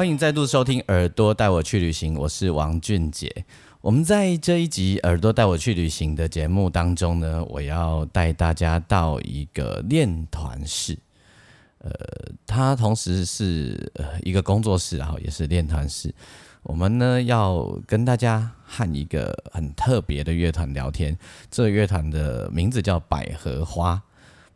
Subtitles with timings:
[0.00, 3.44] 欢迎再度收听《耳朵带我去旅行》，我是王俊杰。
[3.82, 10.96] 我们在这一集《耳朵带我去旅行》的节目当中呢，我要带大家到一个练团室。
[11.80, 11.90] 呃，
[12.46, 13.92] 它同时是
[14.22, 16.14] 一个工作室，然后也是练团室。
[16.62, 21.14] 我们呢要跟大家和一个很特别的乐团聊天。
[21.50, 24.02] 这个乐团的名字叫百合花。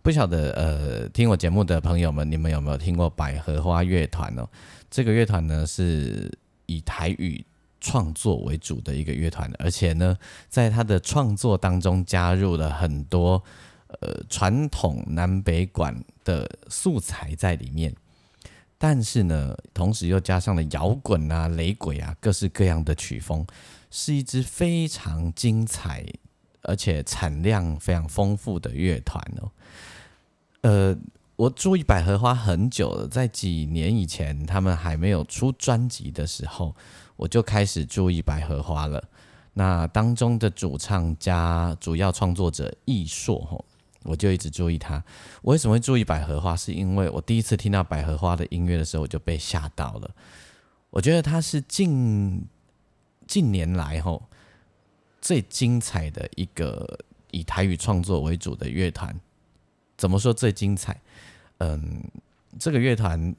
[0.04, 4.46] 不晓得呃，听我节目的朋友们，你们有没有听过百合花乐团哦？
[4.90, 6.30] 这个乐团呢是
[6.66, 7.42] 以台语
[7.80, 10.14] 创作为主的一个乐团，而且呢，
[10.50, 13.42] 在他的创作当中加入了很多
[13.86, 17.94] 呃传统南北管的素材在里面，
[18.76, 23.46] 但是呢，同时又加上了摇滚啊、雷鬼啊各式各样的曲风，
[23.90, 26.04] 是一支非常精彩
[26.60, 29.50] 而且产量非常丰富的乐团哦。
[30.64, 30.96] 呃，
[31.36, 36.74] 我注意百合花很久了，在几年以前，他们还没有出专辑的时候，
[37.16, 39.04] 我就开始注意百合花了。
[39.52, 43.62] 那当中的主唱加主要创作者易硕吼，
[44.04, 45.04] 我就一直注意他。
[45.42, 46.56] 我为什么会注意百合花？
[46.56, 50.10] 是因为我第一次听到百合花的音乐的时候，我就被吓到了。
[50.88, 52.42] 我觉得他是近
[53.26, 54.22] 近年来吼
[55.20, 56.98] 最精彩的一个
[57.32, 59.14] 以台语创作为主的乐团。
[59.96, 61.00] 怎么说最精彩？
[61.58, 62.02] 嗯，
[62.58, 63.34] 这个乐团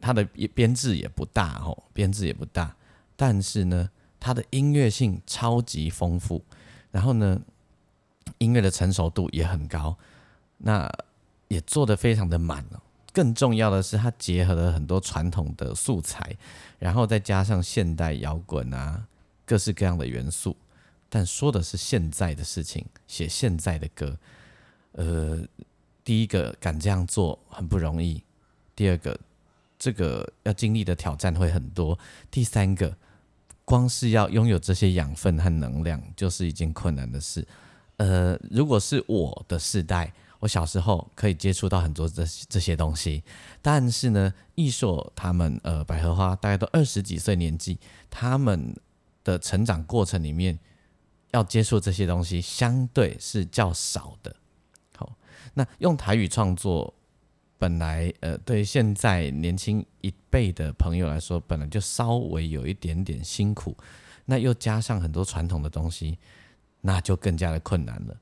[0.00, 0.24] 它的
[0.54, 2.74] 编制也不大哦，编制也不大，
[3.16, 6.42] 但是呢，它的音乐性超级丰富，
[6.90, 7.38] 然后呢，
[8.38, 9.96] 音乐的成熟度也很高，
[10.56, 10.90] 那
[11.48, 12.80] 也做的非常的满哦。
[13.12, 16.34] 更重要的是，它结合了很多传统的素材，
[16.78, 19.06] 然后再加上现代摇滚啊，
[19.44, 20.56] 各式各样的元素，
[21.10, 24.18] 但说的是现在的事情，写现在的歌，
[24.92, 25.46] 呃。
[26.04, 28.22] 第一个敢这样做很不容易，
[28.76, 29.18] 第二个
[29.78, 31.98] 这个要经历的挑战会很多，
[32.30, 32.94] 第三个
[33.64, 37.46] 光是要拥有这些养分和能量就是一件困难的事。
[37.96, 43.22] 呃，如果是我的世代，我小时候可以接触到很多这这些东西，
[43.62, 47.78] 但是呢，艺硕他们呃百合花大概都二十几岁年纪，
[48.10, 48.76] 他们
[49.22, 50.58] 的成长过程里面
[51.30, 54.36] 要接触这些东西相对是较少的。
[55.54, 56.92] 那用台语创作，
[57.58, 63.76] 本来呃，对现在年轻一辈的朋友来说，本来就稍微有一点点辛苦。
[64.26, 66.18] 那又加上很多传统的东西，
[66.80, 68.16] 那就更加的困难了。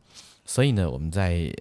[0.44, 1.52] 所以呢，我们在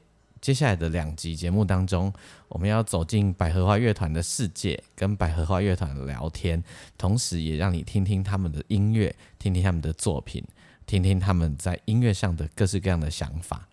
[0.42, 2.12] 接下来的两集节目当中，
[2.48, 6.64] 我们要走进百合花乐团的世界，跟百合花乐团聊天，
[6.98, 10.44] 同时也让你听听他们的音乐，听听他们的作品，
[10.88, 13.68] 听听他们在音乐上的各式各样的想法。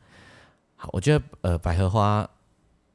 [0.81, 2.28] 好，我觉得呃，百合花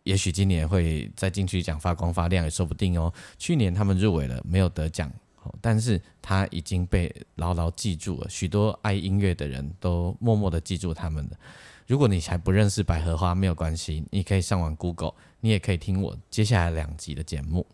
[0.04, 3.14] 也许今年会再进去奖发光发亮也说不定哦。
[3.38, 5.12] 去年他们入围了，没有得奖，
[5.60, 11.32] 但是他已经被牢牢记住了，许多爱音乐的人都默默的记住他们了。
[11.86, 17.66] 如果你还不认识百合花，没有关系，你可以上网 Google，你也可以听我接下来两集的节目。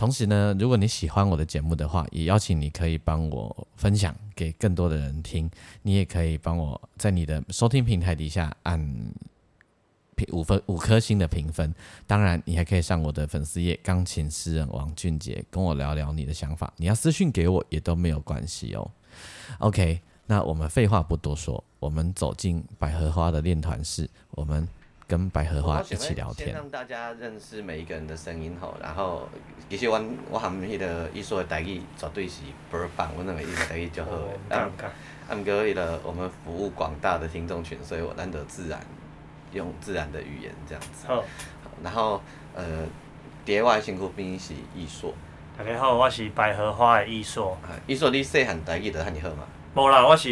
[0.00, 5.50] 同时呢，如果你喜欢我的节目的话，也邀请你可以帮我分享给更多的人听。
[5.82, 8.80] 你也可以帮我在你的收听平台底下按
[10.16, 11.74] 评五分五颗星的评分。
[12.06, 16.72] 当然，你还可以上我的粉丝页“钢琴诗人王俊杰”跟我聊聊你的想法。
[16.78, 18.90] 你要私讯给我也都没有关系哦。
[19.58, 24.66] OK，那我们废话不多说，我们走进百合花的练团室，我们。
[25.10, 29.28] 跟百合花一起聊天，先让大家认识每一个人的声音吼，然后
[29.68, 34.56] 其实我我含迄个伊说的台语绝对是倍儿棒，我认为伊个台语就好的。
[34.56, 34.70] 啊，
[35.28, 38.78] 啊，毋过伊个我们服务广大的听众群，所以我难得自然
[39.52, 41.08] 用自然的语言这样子。
[41.08, 41.24] 好，
[41.82, 42.22] 然后
[42.54, 42.86] 呃，
[43.44, 45.12] 蝶外辛苦兵是艺硕。
[45.58, 47.58] 大家好，我是百合花的艺硕。
[47.88, 49.42] 艺硕，你细汉台语就汉你好嘛？
[49.74, 50.30] 无啦，我是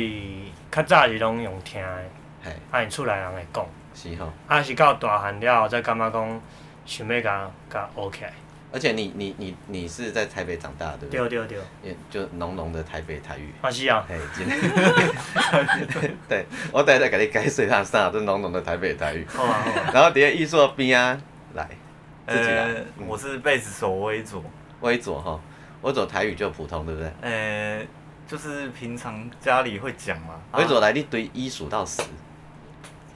[0.71, 2.05] 较早是拢用听的，
[2.45, 3.67] 嘿，啊，因厝内人会讲。
[4.01, 6.41] 是吼，啊是到大汉了后，才感觉讲
[6.87, 8.33] 想要甲甲学起来。
[8.71, 11.29] 而且你你你你是在台北长大，对不对？
[11.29, 11.59] 对对对。
[11.83, 13.53] 也就浓浓的台北台语。
[13.61, 14.07] 啊是啊。
[14.07, 14.47] 嘿，真。
[16.29, 19.27] 对，我等下再给你解释下啥，这浓浓的台北台语。
[19.27, 19.91] 好啊好啊。
[19.93, 21.19] 然后伫个艺术边啊，
[21.55, 21.69] 来，
[22.29, 22.69] 自己来。
[23.07, 24.45] 我是贝斯手微左。
[24.83, 25.41] 微左哈，
[25.81, 27.11] 微左台语就普通，对不对？
[27.23, 27.83] 呃，
[28.29, 30.35] 就是平常家里会讲嘛。
[30.53, 32.03] 微左来，你对一数到十。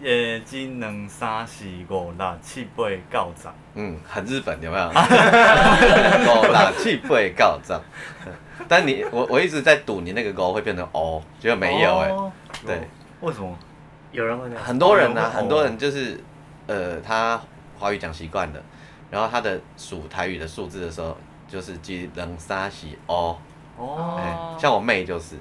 [0.02, 3.48] 一、两、三、四、五、六、七、八、九、十。
[3.74, 4.88] 嗯，很日本，有没有？
[4.88, 4.92] 五、
[6.50, 7.80] 六、七、八、九、十。
[8.68, 12.10] 但你我我一直在赌你那个勾会变成哦，结果没有哎。
[12.66, 12.80] 对。
[13.20, 13.56] 为什么？
[14.10, 16.18] 有人会那很多人呢，很多人就是
[16.66, 17.40] 呃，他
[17.78, 18.60] 华语讲习惯了，
[19.10, 21.16] 然后他的数台语的数字的时候，
[21.48, 23.38] 就是一、二、三、四、哦。
[23.76, 24.56] 哦。
[24.58, 25.36] 像我妹就是。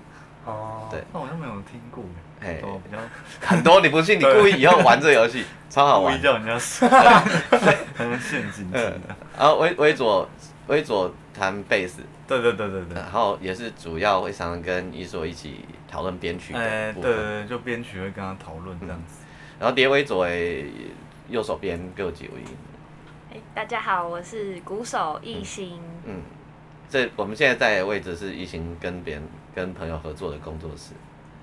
[0.46, 0.88] 哦。
[0.92, 1.04] 对。
[1.12, 2.04] 那我又没有听过。
[2.42, 2.98] 哎，比较
[3.48, 4.20] 很多，你不信？
[4.20, 6.14] 你故意以后玩这游戏， 超好玩。
[6.14, 6.86] 故意叫人家输，
[7.96, 9.00] 很陷阱的。
[9.38, 10.28] 然后微微左
[10.68, 12.96] 微左弹贝斯，对对对对对。
[12.96, 17.12] 然后也是主要会常常跟伊索一起讨论编曲的部分。
[17.12, 19.24] 对对对，就编曲会跟他讨论这样子。
[19.60, 20.28] 然后叠微左
[21.30, 22.32] 右手边各有几位。
[23.32, 25.80] 哎，大家好，我是鼓手艺兴。
[26.06, 26.22] 嗯，
[26.90, 29.24] 这我们现在在的位置是艺兴跟别人
[29.54, 30.94] 跟朋友合作的工作室。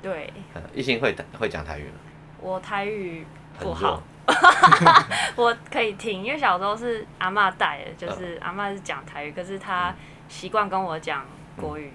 [0.03, 0.33] 对，
[0.75, 1.95] 一心会会讲台语吗？
[2.41, 3.27] 我台语
[3.59, 4.01] 不好，
[5.35, 9.93] 我可以听，因为小时候是阿妈带的，就是阿妈是讲台语，可是她
[10.29, 11.25] 习惯跟我讲
[11.57, 11.93] 国语，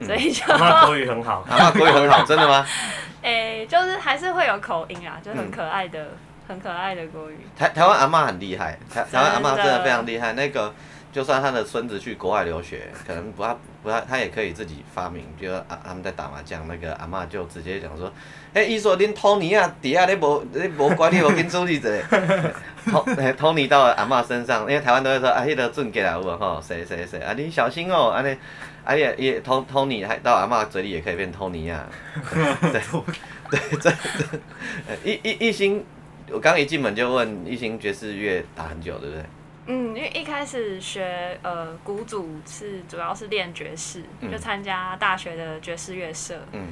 [0.00, 2.66] 所以就阿妈国语很好， 阿妈国语很好，真的吗？
[3.22, 6.12] 哎，就是还是会有口音啊，就很可爱的、
[6.46, 7.38] 很可爱的国语。
[7.56, 10.72] 台台湾阿妈很厉害，台台湾阿妈真的非常厉害，那个。
[11.10, 15.24] 就算他的孙子去国外留学， 可能不他不他他也可以自己发明。
[15.40, 18.12] 就啊，他们在打麻将，那个阿妈就直接讲说
[18.52, 22.00] ：“哎，伊说恁托尼啊，底下你无你无管你无跟注意者。
[22.90, 23.06] ”托
[23.36, 28.36] 托尼到阿妈身上，因为台湾都会说啊，迄个准给来有吼，谁谁谁啊，你小心哦，安尼，
[28.84, 31.86] 啊也也托托尼还到阿妈嘴里也可以变托尼啊。
[32.70, 32.80] 对
[33.50, 33.90] 对这这，
[35.04, 35.84] 一一一心，
[36.30, 39.24] 我刚一进门就问一心爵士乐打很久，对不对？
[39.70, 46.40] 嗯，因为一开始学呃鼓组是主要是练爵士，就参加大学的爵士乐社。
[46.52, 46.68] 嗯，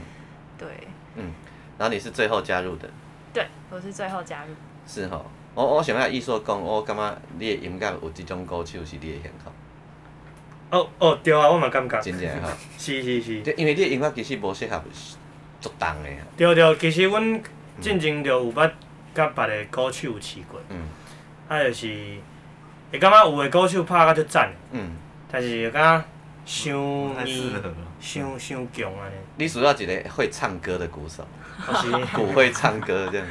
[0.56, 0.66] 对。
[1.14, 1.30] 嗯，
[1.76, 2.88] 然后你是最后加入的。
[3.34, 4.54] 对，我是最后加入。
[4.86, 9.52] 是吼，我我想要艺术讲，我感觉你的音乐有这种歌手是你的喜好。
[10.70, 12.00] 哦哦，对啊，我嘛感觉。
[12.00, 12.48] 真正吼。
[12.78, 13.34] 是是是。
[13.58, 14.82] 因为你的音乐其实无适合
[15.60, 16.08] 做重的。
[16.34, 17.42] 对对，其实阮
[17.78, 18.70] 进前就有捌
[19.14, 20.58] 甲别个歌手有试过。
[20.70, 20.78] 嗯。
[21.46, 22.18] 啊，就是。
[22.92, 24.90] 会感觉有诶歌手拍甲足赞，嗯，
[25.30, 26.04] 但是会感觉
[26.44, 26.74] 伤
[27.26, 27.62] 硬，
[28.00, 29.14] 伤伤强安尼。
[29.36, 31.26] 你需要一个会唱歌的鼓手，
[32.14, 33.26] 鼓会唱歌这样。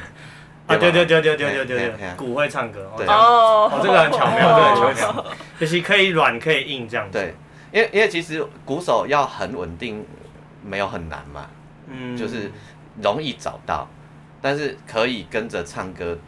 [0.66, 2.90] 啊对对对对对对对对，鼓会唱歌。
[2.96, 3.80] 哦，哦。
[3.80, 5.26] 这个很巧妙，对，很巧妙。
[5.60, 7.12] 就是可以软可以硬这样子。
[7.18, 7.34] 对，
[7.72, 10.04] 因为因为其实鼓手要很稳定，
[10.64, 11.46] 没有很难嘛，
[11.86, 12.50] 嗯，就是
[13.00, 13.88] 容易找到，
[14.42, 16.18] 但是可以跟着唱歌，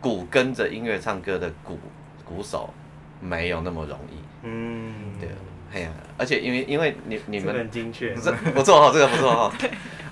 [0.00, 1.76] 鼓跟着音乐唱歌的鼓。
[2.30, 2.72] 鼓手
[3.20, 5.28] 没有那么容易，嗯，对，
[5.74, 9.52] 哎呀，而且因为因为你你们很精确，这不错哈，这个不错 哈，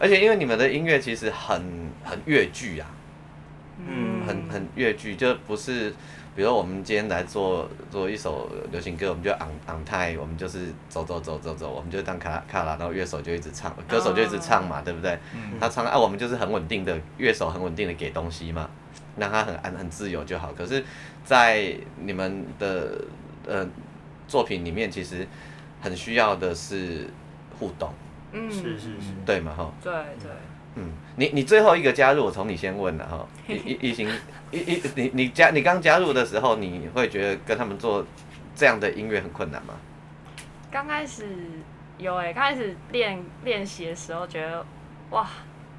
[0.00, 1.62] 而且因为你们的音乐其实很
[2.05, 2.91] 很越剧啊，
[3.87, 5.91] 嗯，很很越剧，就不是，
[6.35, 15.17] 比如我们今天来做做一首流行歌，我们就昂昂泰，我们就是走走走走走，我们就当卡拉卡拉，然后乐手就一直唱，歌手就一直唱嘛，对不对？
[15.60, 18.69] 他唱啊，我们就是很稳定的乐手，很稳定的给东西嘛。
[19.19, 20.53] 让他很安很自由就好。
[20.53, 20.84] 可是，
[21.25, 23.05] 在你们的
[23.46, 23.67] 呃
[24.27, 25.27] 作品里面，其实
[25.81, 27.08] 很需要的是
[27.58, 27.93] 互动。
[28.32, 29.72] 嗯，是是是，对嘛哈？
[29.82, 30.31] 对对。
[30.75, 33.27] 嗯，你你最后一个加入，我从你先问了哈。
[33.48, 34.08] 一一一行
[34.51, 38.05] 一一你你加你刚加入的时候，你会觉得跟他们做
[38.55, 39.75] 这样的音乐很困难吗？
[40.70, 41.25] 刚开始
[41.96, 44.65] 有诶，刚开始练练习的时候，觉得
[45.10, 45.27] 哇。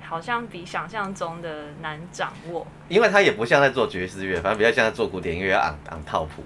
[0.09, 6.43] 好像比想象中的难掌握，因为他也不像在做爵士乐，反正比较像在做古典音乐，昂昂套谱。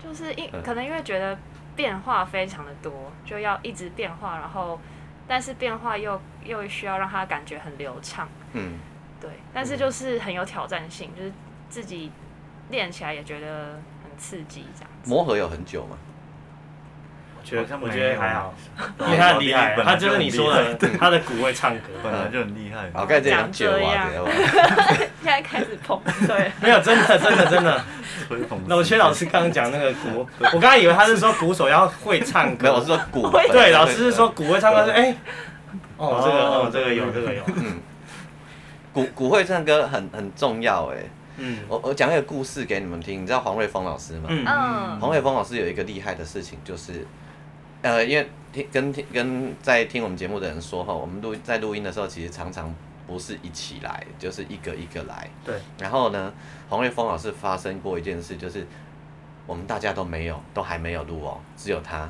[0.00, 1.36] 就是因可能因为觉得
[1.74, 4.78] 变化非常的多，就要一直变化，然后
[5.26, 8.28] 但是变化又又需要让他感觉很流畅。
[8.52, 8.78] 嗯，
[9.20, 11.32] 对，但是就是很有挑战性，就是
[11.68, 12.12] 自己
[12.70, 14.90] 练起来也觉得很刺激，这样。
[15.04, 15.98] 磨合有很久吗？
[17.44, 18.54] 觉得我觉得还好，
[19.00, 22.90] 因为他很厉害，他就是你说的，他 的鼓会唱歌，本来就很厉害。
[22.94, 24.08] 好，开始讲这样，
[25.22, 27.84] 现在开始捧，对，没有真的真的真的。
[28.66, 33.28] 那我薛老师刚刚讲那个鼓，我刚刚以为他是说鼓手要会唱歌，没有，我是说鼓。
[33.50, 35.14] 对，老师是说鼓会唱歌，是哎，
[35.96, 37.42] 哦，这个哦，这个有，这个有。
[37.56, 37.80] 嗯，
[38.92, 40.98] 鼓鼓会唱歌很很重要哎。
[41.38, 44.28] 嗯，我我讲一个故事给你们听，你知道黄瑞峰老师吗？
[44.28, 44.44] 嗯，
[45.00, 47.06] 黄瑞峰老师有一个厉害的事情就是。
[47.82, 52.72] 呃，因为听跟听跟在听我们节目的人说哈，我们录在录音的时候，其实常常
[53.06, 55.28] 不是一起来，就是一个一个来。
[55.44, 55.60] 对。
[55.78, 56.32] 然后呢，
[56.68, 58.66] 黄瑞峰老师发生过一件事，就是
[59.46, 62.08] 我们大家都没有，都还没有录哦，只有他，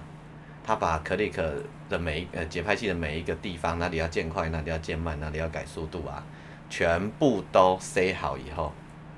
[0.63, 1.41] 他把 click
[1.89, 6.23] 的每一呃节拍器的每一个地方，哪里要渐快，哪里要渐慢，哪里要改速度啊，
[6.69, 8.73] 全部都塞好以后，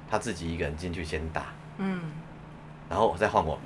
[0.09, 1.47] 他自己一个人进去先打，
[1.79, 2.01] 嗯，
[2.89, 3.65] 然后我再换我们，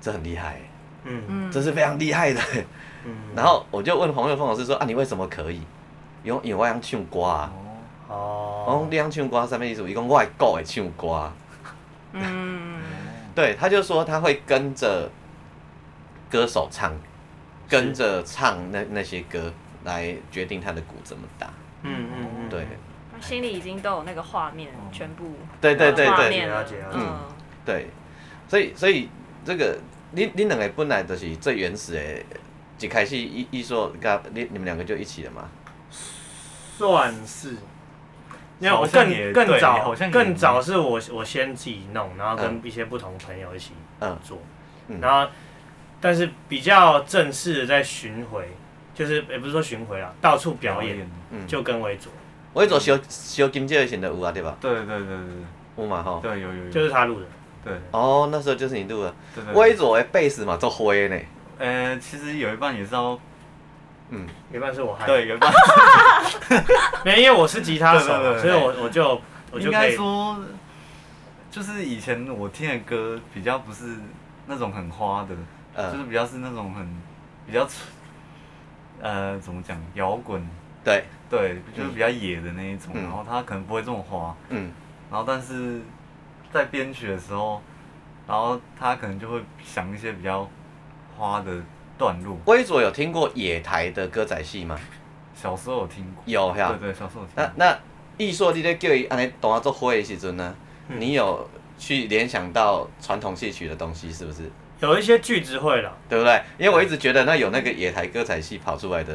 [0.00, 0.60] 这很厉害，
[1.06, 1.22] 嗯。
[1.28, 2.40] 嗯，这是非常厉害的，
[3.04, 5.62] 嗯，然后我就问黄岳峰老师说啊，你为什么可以？
[6.24, 7.52] 因为因为我想唱歌啊，
[8.08, 9.88] 哦，我讲你想唱歌什么意思？
[9.88, 11.30] 伊讲我会歌会唱歌，
[12.12, 12.82] 嗯，
[13.32, 15.08] 对，他就说他会跟着
[16.28, 16.92] 歌手唱，
[17.68, 19.52] 跟着唱那那些歌
[19.84, 21.46] 来决定他的鼓怎么打，
[21.82, 22.66] 嗯嗯嗯，对，
[23.20, 26.84] 心里已经都有那个画面，全部对对对对，了解。
[26.92, 27.18] 嗯，
[27.64, 27.86] 对，
[28.48, 29.08] 所以所以
[29.44, 29.78] 这个。
[30.12, 35.48] 你你两个本来就是最原始的，一开始艺艺术，甲你你们两个就一起了嘛？
[36.78, 37.56] 算是，
[38.60, 43.72] 因为我更更早，更早是我我先自己弄，然后跟一些不同朋友一起
[44.22, 44.38] 做，
[45.00, 45.30] 然后
[46.00, 48.48] 但是比较正式的在巡回，
[48.94, 52.12] 就是也不是说巡回啦，到处表演，嗯就跟维佐，
[52.54, 54.56] 维佐修修金界的型的有啊，对吧？
[54.60, 55.18] 对对对对对，
[55.78, 56.20] 有嘛吼？
[56.22, 57.26] 对有有有，就是他录的。
[57.66, 61.18] 对，哦，那时候就是你录的，对对微左的贝斯嘛，做灰呢。
[61.58, 63.18] 呃，其实有一半也是要，
[64.10, 65.04] 嗯，一半是我害。
[65.04, 65.52] 对，有一半。
[67.04, 69.20] 没，因为我是吉他手，所以我我就
[69.50, 70.38] 我就应该说，
[71.50, 73.96] 就是以前我听的歌比较不是
[74.46, 75.26] 那种很花
[75.74, 76.86] 的，就是比较是那种很
[77.48, 77.66] 比较，
[79.00, 80.40] 呃，怎么讲，摇滚。
[80.84, 81.02] 对。
[81.28, 84.32] 对，就是比较野的那一种，然后他可能不会这么花。
[84.50, 84.70] 嗯。
[85.10, 85.80] 然后，但是。
[86.56, 87.60] 在编曲的时候，
[88.26, 90.48] 然后他可能就会想一些比较
[91.16, 91.52] 花的
[91.98, 92.36] 段落。
[92.46, 94.78] 微卓有听过野台的歌仔戏吗？
[95.34, 96.22] 小时候有听过。
[96.24, 96.74] 有呀。
[96.80, 97.34] 对对，小时候有听。
[97.36, 97.78] 那那
[98.16, 100.54] 艺硕你在叫伊安尼动啊做花的时阵呢，
[100.88, 104.50] 你有去联想到传统戏曲的东西是不是？
[104.80, 106.42] 有一些句子会了，对不对？
[106.58, 109.14] 因为我一直觉得那有那个野台歌仔戏跑出来的，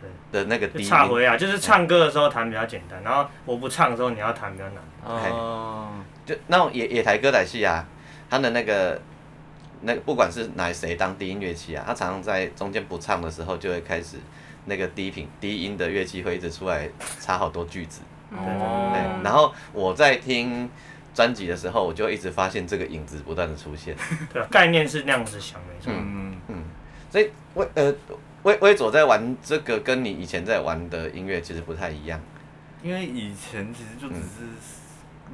[0.00, 0.88] 对的那个低音。
[0.88, 4.76] 差回啊，就是唱歌的时候弹比较简单，然后我不唱的时候你要弹比较难。
[5.04, 5.88] 哦。
[6.32, 7.86] 就那种野野台歌仔戏啊，
[8.30, 9.00] 他的那个
[9.82, 14.16] 那不管是拿谁当低音乐器啊，他常常在中间不唱的时候，就会开始
[14.64, 16.88] 那个低频低音的乐器会一直出来
[17.20, 18.00] 插好多句子。
[18.30, 19.20] 哦。
[19.22, 20.68] 然后我在听
[21.14, 23.94] 专辑的时候，我就一直发现这个影子不断的出现。
[24.32, 25.68] 对，概念是那样子想的。
[25.86, 26.64] 嗯嗯。
[27.10, 27.94] 所以威呃
[28.44, 32.18] 威威佐在玩这个，跟你以前在玩的音乐其实不太一样。
[32.82, 34.81] 因为以前其实就只是。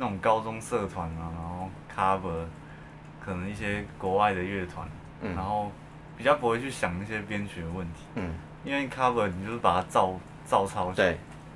[0.00, 2.44] 那种高中社团啊，然后 cover，
[3.20, 4.88] 可能一些国外的乐团，
[5.34, 5.72] 然后
[6.16, 8.22] 比较不会去想那些编曲的问题，
[8.64, 10.14] 因为 cover 你就是把它照
[10.46, 10.94] 照抄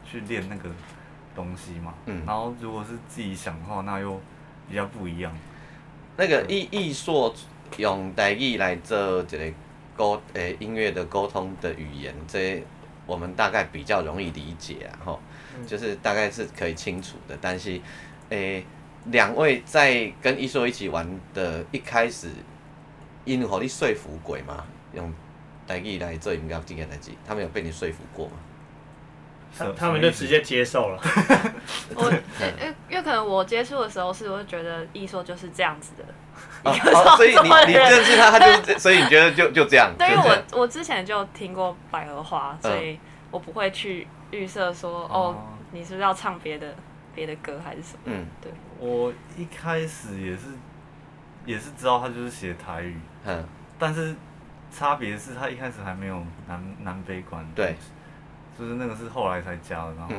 [0.05, 0.69] 去练那个
[1.37, 1.95] 东西嘛，
[2.27, 4.21] 然后如果是自己想的话，那又
[4.69, 5.33] 比较不一样。
[6.17, 7.33] 那个艺艺术
[7.77, 9.53] 用台语来做一个
[9.97, 12.61] 沟诶音乐的沟通的语言，这
[13.07, 15.21] 我们大概比较容易理解啊，吼，
[15.65, 17.81] 就是大概是可以清楚的，但是。
[18.33, 18.65] 诶，
[19.07, 22.29] 两位在跟一硕一起玩的，一开始，
[23.27, 24.65] 因何你说服鬼吗？
[24.95, 25.13] 用
[25.67, 28.33] 台语来做音乐经验来记，他们有被你说服过吗？
[29.57, 30.99] 他他们就直接接受了。
[31.95, 32.11] 我
[32.41, 36.05] 因因为可能我接触的时候是，我觉得艺硕就是这样子的。
[36.65, 36.73] 哦，
[37.17, 39.93] 所以你你认识他，他就所以你觉得就就这样？
[39.99, 40.23] 对，因为
[40.53, 42.99] 我我之前就听过百合花，所以
[43.31, 45.37] 我不会去预设说哦，
[45.73, 46.75] 你是不是要唱别的？
[47.15, 48.01] 别的歌还是什么？
[48.07, 48.53] 嗯，对。
[48.79, 50.47] 我一开始也是，
[51.47, 53.45] 也是知道他就是写台语，嗯，
[53.79, 54.15] 但是
[54.73, 57.77] 差别是他一开始还没有南南北管，对，
[58.59, 60.15] 就是那个是后来才加的，然后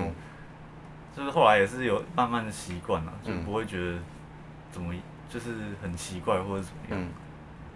[1.16, 4.00] 就是后来也是有慢慢的习惯了，就不会觉得
[4.72, 4.94] 怎么
[5.30, 5.50] 就是
[5.82, 7.08] 很奇怪或者怎么样，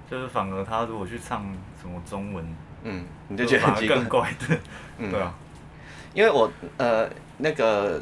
[0.10, 1.44] 就是反而他如果去唱
[1.82, 4.58] 什么中文，嗯，你就觉得更怪的，
[5.12, 5.34] 对啊，
[6.14, 8.02] 因为我呃那个。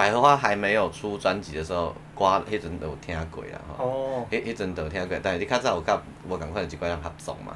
[0.00, 4.26] 百合花还没有出专辑的时候，歌迄阵都有听过啦吼。
[4.30, 7.54] 迄迄阵都有听过，但是你较早有甲无共款一寡人合作嘛。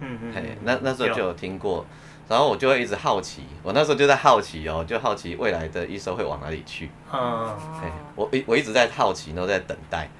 [0.00, 0.34] 嗯嗯。
[0.34, 1.86] 嘿，那那时候就有听过，
[2.28, 6.90] 然后我就会一直好奇，我那时候就在好奇哦，就好奇未来的一首会往哪里去。
[7.10, 7.56] 嗯。
[7.80, 10.10] 嘿，我一我一直在好奇，然后在等待，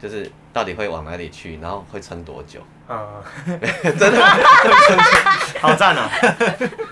[0.00, 2.62] 就是到底会往哪里去，然后会撑多久。
[2.88, 3.22] 嗯。
[3.98, 4.18] 真的。
[5.60, 6.08] 好赞啊！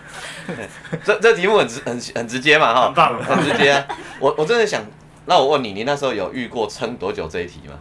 [1.04, 3.84] 这这题目很直很很直接嘛哈，很棒，很直接。
[4.18, 4.82] 我我真的想，
[5.26, 7.74] 那我问你，你那时候有遇过撑多久这一题吗？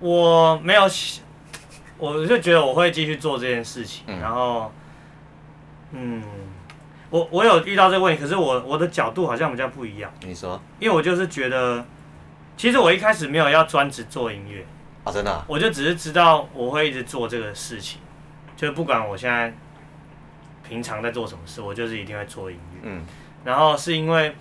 [0.00, 0.82] 我没有，
[1.98, 4.04] 我就觉得我会继续做这件事情。
[4.20, 4.72] 然后，
[5.92, 6.22] 嗯，
[7.10, 10.10] 我我有遇到这个问题，可是我我的角度好像比较不一样。
[10.22, 10.60] 你说？
[10.78, 11.84] 因为我就是觉得，
[12.56, 14.66] 其实我一开始没有要专职做音乐，
[15.04, 15.44] 啊，真的。
[15.46, 18.00] 我就只是知道我会一直做这个事情，
[18.56, 19.54] 就不管我现在
[20.66, 22.80] 平常在做什么事，我就是一定会做音乐。
[22.84, 23.04] 嗯。
[23.44, 24.34] 然后是因为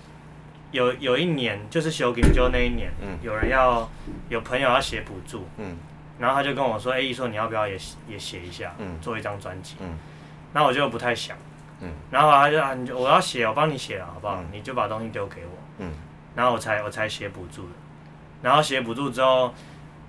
[0.71, 3.89] 有有一年，就是修金就那一年，嗯，有人要
[4.29, 5.75] 有朋友要写补助，嗯，
[6.17, 7.77] 然后他就跟我说：“哎，说你要不要也
[8.07, 9.97] 也写一下，嗯，做一张专辑。”嗯。
[10.53, 11.35] 那我就不太想，
[11.81, 11.91] 嗯。
[12.09, 14.41] 然后他就啊，你就我要写，我帮你写了，好不好？
[14.51, 15.91] 你就把东西丢给我，嗯。
[16.35, 17.73] 然后我才我才写补助的，
[18.41, 19.53] 然后写补助之后。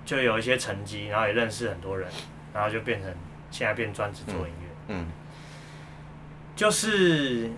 [0.05, 2.07] 就有一些成绩，然后也认识很多人，
[2.53, 3.11] 然后就变成
[3.49, 4.69] 现在变专职做音乐。
[4.87, 5.07] 嗯，
[6.55, 7.49] 就是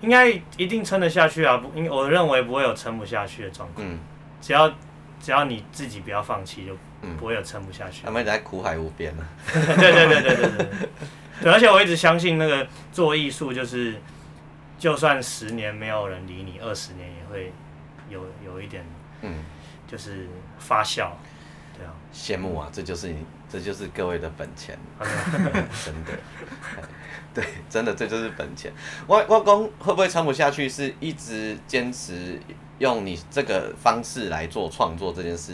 [0.00, 1.56] 应该一定撑得下去啊！
[1.56, 3.84] 不，应我认为不会有撑不下去的状况。
[3.86, 3.98] 嗯，
[4.40, 4.72] 只要
[5.20, 6.76] 只要你自己不要放弃，就
[7.18, 8.04] 不会有撑不下去。
[8.04, 9.26] 他们在苦海无边 了。
[9.52, 10.88] 对对对对对对。
[11.42, 13.96] 对，而且我一直相信那个做艺术就是，
[14.78, 17.52] 就算十年没有人理你，二十年也会
[18.08, 18.84] 有有一点，
[19.22, 19.44] 嗯，
[19.86, 21.10] 就是发酵。
[22.14, 23.16] 羡慕啊，这就是你，
[23.48, 24.78] 这就是各位的本钱，
[25.84, 26.12] 真的，
[27.34, 28.72] 对，真的这就是本钱。
[29.08, 30.68] 外外公会不会撑不下去？
[30.68, 32.40] 是一直坚持
[32.78, 35.52] 用你这个方式来做创作这件事？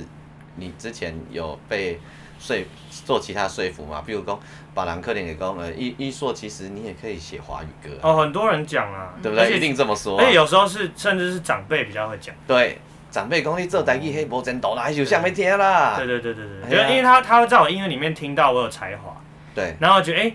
[0.57, 1.99] 你之前有被
[2.39, 2.57] 说
[3.05, 4.03] 做其他说服吗？
[4.07, 4.39] 比如讲，
[4.75, 7.91] 把兰克林给讲，呃，一一说其实你也可以写华语歌。
[8.03, 9.57] 哦，很多人讲啊，对不对？
[9.57, 10.19] 一定这么说。
[10.19, 12.35] 而且有时候是，甚至是长辈比较会讲。
[12.47, 12.79] 对。
[13.13, 15.97] 长辈讲你做台语迄无前途啦，还是有啥物听啦？
[15.99, 19.15] 对对对对对，因为因为他他会在我音乐里面听到我有才华，
[19.55, 20.35] 对，然后觉得哎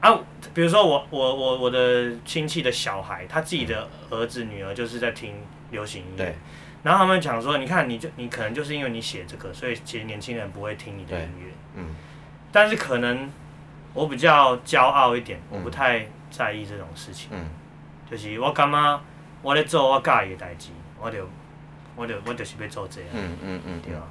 [0.00, 0.20] 啊，
[0.52, 5.34] 比如说我我我我的亲戚的小孩，他自己的儿子女儿就是在听
[5.70, 6.36] 流行音乐，
[6.82, 11.86] 然后他们讲说，你看你就你可能就是因为你写这个，所以其实年轻人不会听你的音乐，嗯，
[12.52, 13.30] 但是可能
[13.94, 17.48] 我比较骄傲一点，我不太在意这种事情，嗯，
[18.10, 19.00] 就是我感觉
[19.40, 20.68] 我咧做我介意的代志，
[21.00, 21.26] 我就。
[21.96, 23.10] 我就我就是要做这样。
[23.12, 24.02] 嗯嗯嗯，对啊。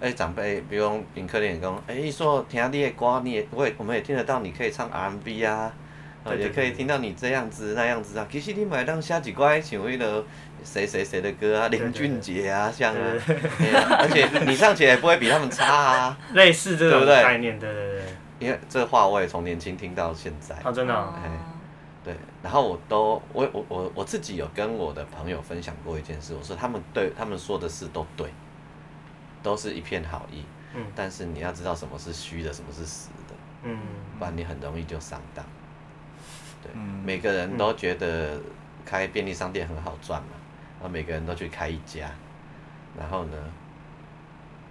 [0.00, 5.70] 哎，长辈，比如讲，林可怜讲，哎，伊说听你的歌，你也，我也，我们也听得到，你可以唱 R&B 啊，
[6.38, 8.26] 也可以听到你这样子那样子啊。
[8.30, 10.24] 其实你买当下几乖，像迄个
[10.64, 12.98] 谁谁谁的歌啊，林俊杰啊，像啊，
[13.98, 16.18] 而且你唱起来不会比他们差啊。
[16.32, 18.02] 类似这种概念，对对对。
[18.38, 20.54] 因为这话我也从年轻听到现在。
[20.64, 20.94] 啊，真的。
[22.02, 28.32] 对，然后我都我我我我自己有跟我的朋友分享过一件事，我说他们对他们说的事都对，
[29.42, 30.42] 都是一片好意，
[30.74, 33.34] 嗯，但是你要知道什么是虚的，什么是实的，
[33.64, 33.78] 嗯，
[34.18, 35.44] 不然你很容易就上当。
[36.62, 36.72] 对，
[37.04, 38.40] 每个人都觉得
[38.86, 40.28] 开便利商店很好赚嘛，
[40.80, 42.10] 然后每个人都去开一家，
[42.98, 43.36] 然后呢，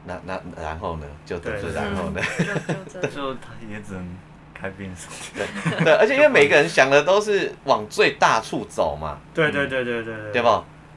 [0.05, 2.19] 那那然后呢，就都是然后呢，
[3.13, 4.17] 就他也只能。
[4.59, 10.47] 开变数，对对，而且因为每个人想的都是往最大处走嘛，对对对对对对，对不？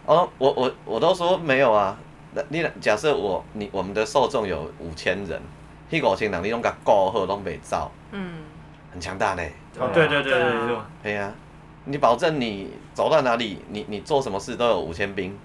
[0.05, 1.97] 哦，我我我都说没有啊，
[2.35, 5.41] 那你假设我你我们的受众有五千人，
[5.89, 8.43] 迄五千人你拢甲顾好拢袂走，嗯，
[8.91, 9.43] 很强大呢，
[9.79, 11.17] 哦对对对对对，对。
[11.17, 11.33] 啊，
[11.85, 15.39] 你保证你走到哪里，你你做什么事都有五千兵，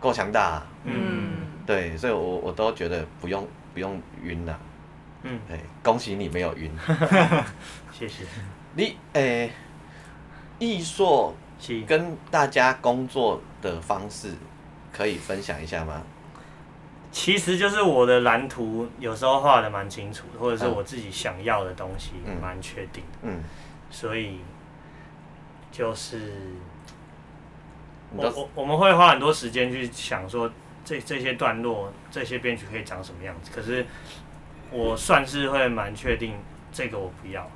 [0.00, 1.30] 够强大，嗯，
[1.64, 4.58] 对，所以我我都觉得不用不用晕了。
[5.22, 6.70] 嗯，哎，恭喜你没有晕，
[7.92, 8.24] 谢谢。
[8.74, 9.50] 你诶，
[10.60, 11.34] 艺硕
[11.86, 14.32] 跟大家工作的方式
[14.92, 16.02] 可以分享一下吗？
[17.10, 23.18] 其实就是我的蓝图有时候画的蛮清楚的，或者是我自己想要的东西蛮确定的。
[23.22, 23.42] 嗯，
[23.90, 24.38] 所以
[25.72, 26.32] 就是
[28.14, 30.48] 我我我们会花很多时间去想说
[30.84, 33.84] 这这些段落这些编曲可以长什么样子，可是。
[34.70, 36.34] 我算是会蛮确定，
[36.70, 37.48] 这个我不要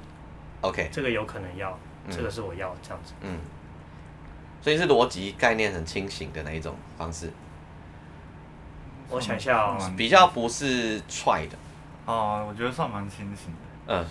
[0.62, 1.78] ，OK，这个有可能要，
[2.10, 3.12] 这个是我要这样子。
[3.20, 3.38] 嗯，
[4.60, 7.30] 所以是逻辑概念很清醒的那一种方式。
[9.10, 11.58] 我想一下哦，比较不是踹的。
[12.06, 13.94] 哦，我觉得算蛮清醒的。
[13.94, 14.06] 嗯，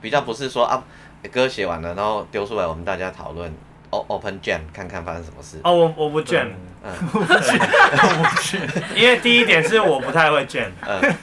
[0.00, 0.82] 比较不是说啊，
[1.30, 3.54] 歌写完了，然后丢出来，我们大家讨论
[3.90, 5.60] ，open jam，看看发生什么事。
[5.62, 6.48] 哦，我 我不 jam，
[6.82, 10.70] 嗯，我不 jam，因为第一点是我不太会 jam。
[10.80, 11.14] 嗯。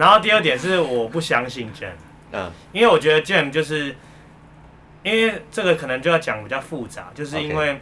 [0.00, 1.92] 然后第二点是我不相信 Jam，
[2.32, 3.94] 嗯，因为我觉得 Jam 就是，
[5.02, 7.78] 因为这个可能就要讲比较复杂，就是因为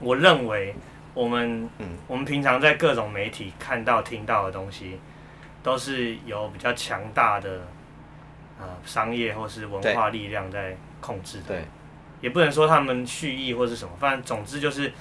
[0.00, 0.74] 我认为
[1.14, 4.98] 我们，嗯，我们平常在各种媒体看到、听到的东西，
[5.62, 7.60] 都是有比较强大的，
[8.58, 11.64] 呃，商业或是文化力量在控制的，对，
[12.22, 14.92] 也不能说他们蓄意或是什么，反正总之就是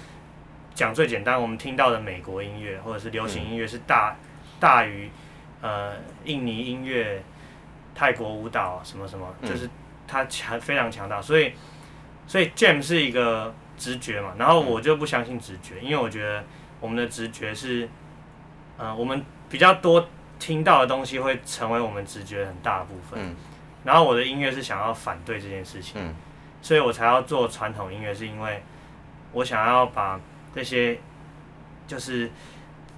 [0.75, 4.15] 讲最简单，我们听到的美国音乐或者是流行音乐是大
[4.59, 5.09] 大于。
[5.61, 7.23] 呃，印尼音乐、
[7.93, 9.69] 泰国舞蹈什么什么，就是
[10.07, 11.53] 它强非常强大，所以
[12.27, 16.43] 所以 Jam 是一个直觉嘛，然后我就不相信直觉，因为我觉得
[16.79, 17.89] 我们的直觉是，
[18.77, 23.19] 呃，我们比较多听到的东西会成为我们直觉很大的部分。
[23.19, 23.35] 嗯。
[23.83, 26.01] 然后我的音乐是想要反对这件事情。
[26.01, 26.13] 嗯。
[26.61, 28.63] 所以我才要做传统音乐，是因为
[29.31, 30.19] 我想要把
[30.53, 30.99] 这些
[31.85, 32.29] 就是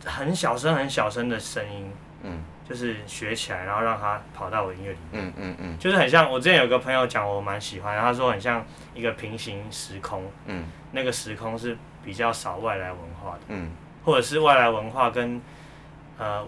[0.06, 1.92] 很小声、很小声的声音，
[2.24, 5.26] 嗯，就是学起来，然后让它跑到我音乐里面。
[5.26, 5.78] 嗯嗯嗯。
[5.78, 10.24] 就是很像我之前有个朋友讲，我蛮喜欢，他说很像一个平行时空。
[10.46, 10.66] 嗯。
[10.92, 13.42] 那个时空是比较少外来文化的。
[13.50, 13.72] 嗯。
[14.04, 15.42] 或者是外来文化跟
[16.18, 16.46] 呃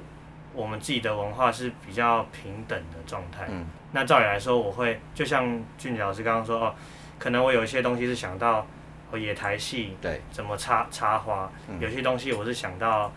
[0.54, 3.46] 我们自己的文化是比较平等的状态。
[3.50, 3.66] 嗯。
[3.92, 5.46] 那照理来说，我会就像
[5.78, 6.76] 俊杰老师刚刚说哦。
[7.20, 8.66] 可能我有一些东西是想到
[9.14, 13.12] 野台戏，对，怎么插插花，有些东西我是想到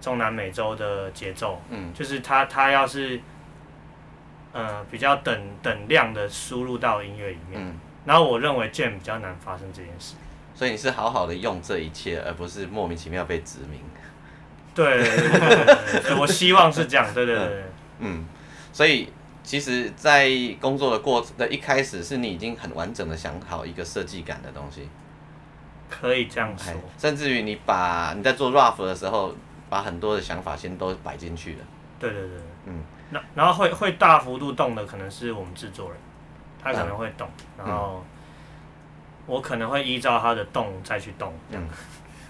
[0.00, 3.20] 中南美洲的节奏，嗯，就是它它要是，
[4.52, 10.14] 呃，比较等等量的输入到音乐里面，嗯，然后我认为 jam 比较难发生这件事，
[10.54, 13.80] 所以你是好好的用这一切，而不是莫名其妙被殖民，
[14.74, 15.02] 对，
[16.18, 17.64] 我希望是这样， 对对对，
[18.00, 18.24] 嗯，
[18.72, 19.08] 所以。
[19.40, 20.28] 其实，在
[20.60, 24.86] 工作的过的一开始，是你已经很完整的想好一个设计感的东西，
[25.88, 26.74] 可以这样说。
[26.98, 29.34] 甚至于你把你在做 rough 的时候，
[29.68, 31.58] 把很多的想法先都摆进去了。
[31.98, 32.82] 对对对，嗯。
[33.10, 35.98] 那然后会会大幅度动的，可能是我们制作人，
[36.62, 38.04] 他可能会动，然后
[39.26, 41.32] 我可能会依照他的动再去动。
[41.50, 41.68] 嗯。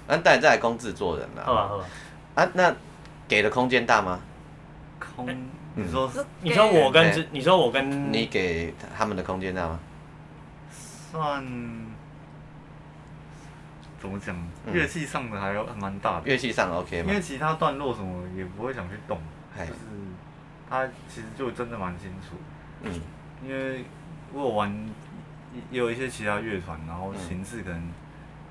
[0.07, 1.45] 那再再攻制作人了。
[1.45, 1.85] 好吧好吧。
[2.35, 2.75] 啊，那
[3.27, 4.21] 给的空间大吗？
[4.99, 5.29] 空。
[5.75, 9.79] 你说，你说我跟，你说我跟，你给他们的空间大吗？
[10.73, 11.45] 算，
[14.01, 14.37] 怎么讲？
[14.73, 16.27] 乐器上的还还蛮大的。
[16.27, 17.09] 乐器上 OK 吗？
[17.09, 19.19] 因为其他段落什么也不会想去动，
[19.57, 19.73] 就是
[20.69, 22.37] 他其实就真的蛮清楚。
[22.83, 23.01] 嗯。
[23.47, 23.85] 因为
[24.33, 24.89] 我有玩，
[25.71, 27.91] 也有一些其他乐团，然后形式可能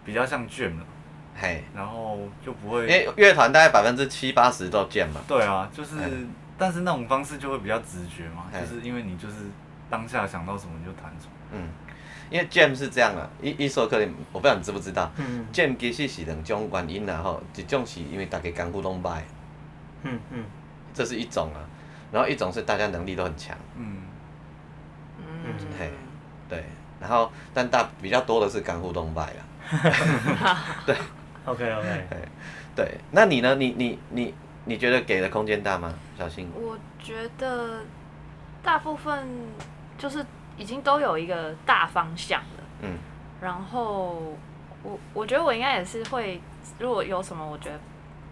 [0.05, 0.85] 比较像卷了。
[1.35, 1.63] 嘿。
[1.75, 2.81] 然后就不会。
[2.81, 5.21] 因为乐团大概百分之七八十都卷嘛。
[5.27, 5.95] 对啊，就是。
[6.59, 9.35] 但是那种方式就会比较直觉嘛，就是因为你就是
[9.91, 11.31] 当下想到什么你就弹什么。
[11.51, 11.69] 嗯，
[12.29, 15.11] 因为 jam 是这样啊，一一首可能，我不知道你知不知道
[15.53, 19.21] ，jam 其实是两种原因啦吼，一种是因为大家功夫拢歹，
[20.03, 20.43] 嗯嗯，
[20.93, 21.59] 这是一种啊，
[22.11, 23.97] 然后一种是大家能力都很强，嗯。
[25.19, 25.91] 嗯，嘿，
[26.49, 26.63] 对，
[26.99, 30.95] 然后但大比较多的是功夫拢歹啦， 对
[31.45, 32.07] ，OK OK，
[32.75, 33.55] 对，那你呢？
[33.55, 34.33] 你你你？
[34.69, 36.49] 你觉得给的空间大吗，小新？
[36.53, 37.79] 我觉得
[38.61, 39.25] 大部分
[39.97, 40.25] 就是
[40.57, 42.63] 已经都有一个大方向了。
[42.81, 42.97] 嗯。
[43.39, 44.35] 然后
[44.83, 46.41] 我我觉得我应该也是会，
[46.79, 47.79] 如果有什么我觉得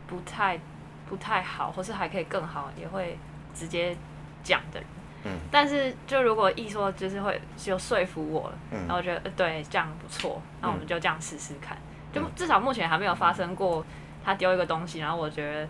[0.08, 0.60] 不太
[1.08, 3.18] 不太好，或是还可以更好，也会
[3.54, 3.96] 直接
[4.44, 4.90] 讲的人。
[5.26, 5.32] 嗯。
[5.52, 11.78] 但是就如果一说就是会就说服我了，然后我觉得对这样不错，那我们就这样试试看。
[12.12, 13.86] 就至少目前还没有发生过
[14.24, 15.68] 他丢一个东西，然后我觉得。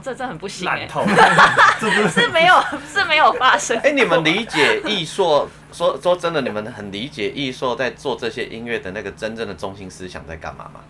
[0.00, 0.88] 这这很不行哎，
[2.08, 2.54] 是没有
[2.92, 3.78] 是没有发生。
[3.78, 10.80] 哎，你们理解艺硕说说真的，你们很理解艺硕在做这些音乐的那个真正的中心思想在干嘛吗？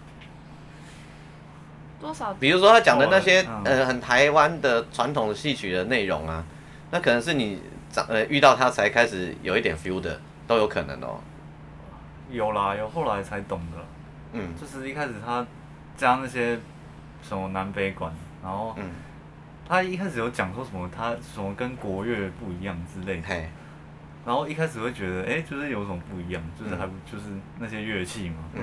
[2.00, 2.32] 多少？
[2.34, 6.44] 比如说他讲的那些呃很台湾的传统的戏曲的内容啊，
[6.90, 11.18] 那可能是你长呃遇到他才开始有一点 feel 的，都有可能哦。
[12.30, 13.78] 有啦，有后来才懂的。
[14.32, 15.44] 嗯，就是一开始他
[15.96, 16.58] 加那些
[17.26, 18.12] 什么南北管。
[18.42, 18.74] 然后，
[19.68, 23.28] 他一开始有讲说什么，他什么跟国乐不一样之类的。
[24.26, 27.24] 然后一开始会觉得，哎，就是有什么不一样，就是还就是
[27.58, 28.36] 那些乐器嘛。
[28.54, 28.62] 嗯。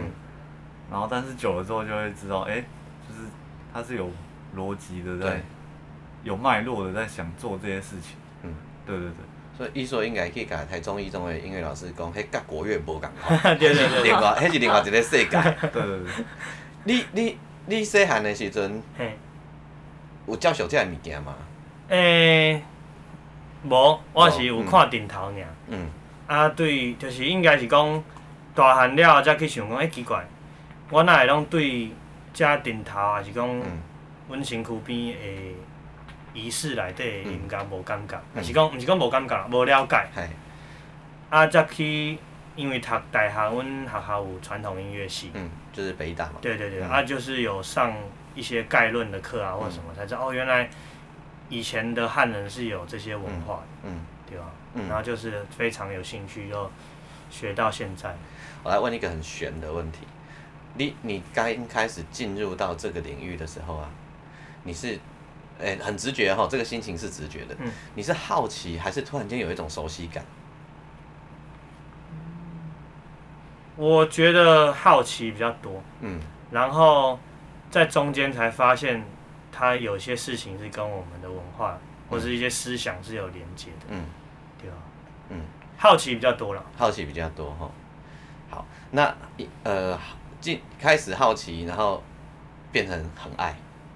[0.91, 2.63] 然后，但是久了之后就会知道，哎，
[3.07, 3.21] 就是
[3.73, 4.09] 他是有
[4.55, 5.41] 逻辑的，在
[6.23, 8.15] 有脉络的在想做这些事情。
[8.43, 8.53] 嗯。
[8.85, 9.15] 对对对。
[9.57, 13.39] 所以伊说应该可以甲台中一中的音乐老师讲，迄甲国乐无共款。
[13.57, 14.03] 对对对。
[14.03, 15.29] 另外，迄是另外一个世界。
[15.73, 16.25] 对对对。
[16.83, 18.81] 你你你细汉的时阵。
[20.27, 21.35] 有接受这物件吗？
[21.89, 22.63] 诶，
[23.63, 25.35] 无，我是有看顶头尔。
[25.67, 25.87] 嗯。
[26.25, 28.03] 啊，对，就是应该是讲
[28.55, 30.25] 大汉了才去想讲，诶，奇怪，
[30.89, 31.91] 我哪会拢对
[32.33, 33.47] 遮顶头，还是讲
[34.27, 35.55] 阮身躯边的
[36.33, 40.07] 仪式内底的音乐无感觉，还是讲毋是讲无感觉，无了解。
[40.15, 40.21] 系。
[41.29, 42.17] 啊，才去，
[42.55, 45.29] 因为读大学，阮学校有传统音乐系。
[45.35, 46.33] 嗯，就是北大嘛。
[46.41, 47.93] 对对对，啊，就是有上。
[48.35, 50.69] 一些概论的课啊，或者什么，才知道哦，原来
[51.49, 54.45] 以前的汉人是有这些文化的，嗯，对吧？
[54.89, 56.69] 然后就是非常有兴趣，就
[57.31, 58.13] 学到现在。
[58.61, 59.99] 我来问一个很玄的问题，
[60.73, 63.89] 你你刚开始进入到这个领域的时候啊，
[64.63, 64.99] 你是
[65.59, 70.25] 诶很直觉哈，这个心情是直觉的，嗯，你是好奇还是突然间有一种熟悉感？
[73.77, 76.19] 我觉得好奇比较多，嗯，
[76.51, 77.17] 然后。
[77.75, 79.03] 在中间才发现，
[79.51, 81.77] 他有些事情是跟我们的文化
[82.09, 83.87] 或是一些思想是有连接的。
[83.89, 84.05] 嗯，
[84.57, 84.75] 对啊，
[85.27, 85.41] 嗯，
[85.77, 87.69] 好奇比较多了，好奇比较多哈。
[88.49, 89.13] 好，那
[89.63, 89.99] 呃，
[90.39, 92.01] 进开始好奇，然后
[92.71, 93.53] 变成很爱。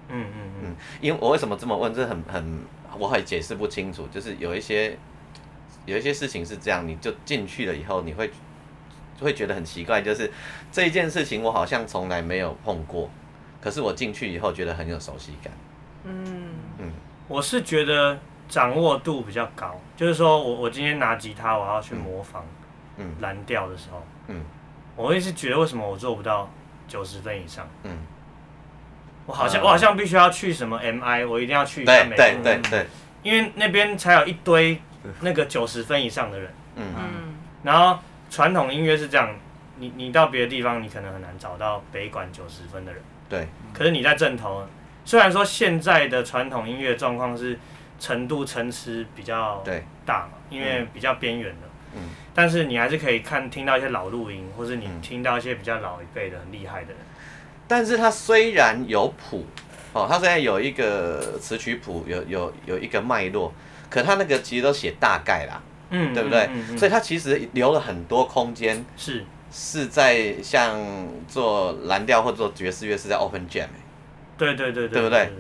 [0.10, 0.76] 嗯嗯嗯。
[1.00, 1.94] 因为我为什么这么问？
[1.94, 2.62] 这很很，
[2.98, 4.06] 我还解释不清楚。
[4.08, 4.98] 就是有一些
[5.86, 8.30] 有一些事情是这样，你就进去了以后，你会
[9.22, 10.30] 会觉得很奇怪，就是
[10.70, 13.10] 这一件事情我好像从来没有碰过，
[13.62, 15.54] 可是我进去以后觉得很有熟悉感。
[16.04, 16.50] 嗯。
[16.80, 16.92] 嗯，
[17.28, 18.18] 我是觉得
[18.48, 22.46] 掌握度比较高，就是说我我今天拿吉他，我要去模仿
[23.20, 24.42] 蓝调的时候，嗯，
[24.96, 26.50] 我会是觉得为什么我做不到
[26.88, 27.68] 九十分以上？
[27.84, 27.92] 嗯，
[29.26, 32.86] 我好像我好像必须要去什么 MI，我一定要去一下美对对对对，
[33.24, 34.82] 因为那边才有一堆
[35.22, 36.86] 那个九十分以上的人，嗯。
[36.98, 39.30] 嗯，然后传统音乐是这样，
[39.78, 44.66] 你你到别的地方，你可能很难找到北管九十分的人，对，可是你在正头。
[45.06, 47.58] 虽然说现在的传统音乐状况是
[48.00, 49.64] 程度参差比较
[50.06, 52.02] 大嘛，因为比较边缘的，嗯，
[52.34, 56.98] 但是你还是可以看听到一些老录音，或是你听到一些比较老一辈的很厉害的人。
[57.68, 59.46] 但是它虽然有谱，
[59.94, 63.52] 哦，它虽然有一个词曲谱，有有有一个脉络，
[63.90, 66.48] 可它那个其实都写大概啦，嗯，对不对？
[66.78, 70.80] 所以它其实留了很多空间，是是在像
[71.28, 73.68] 做蓝调或做爵士乐是在 open jam。
[74.38, 75.32] 对对对对，对不对？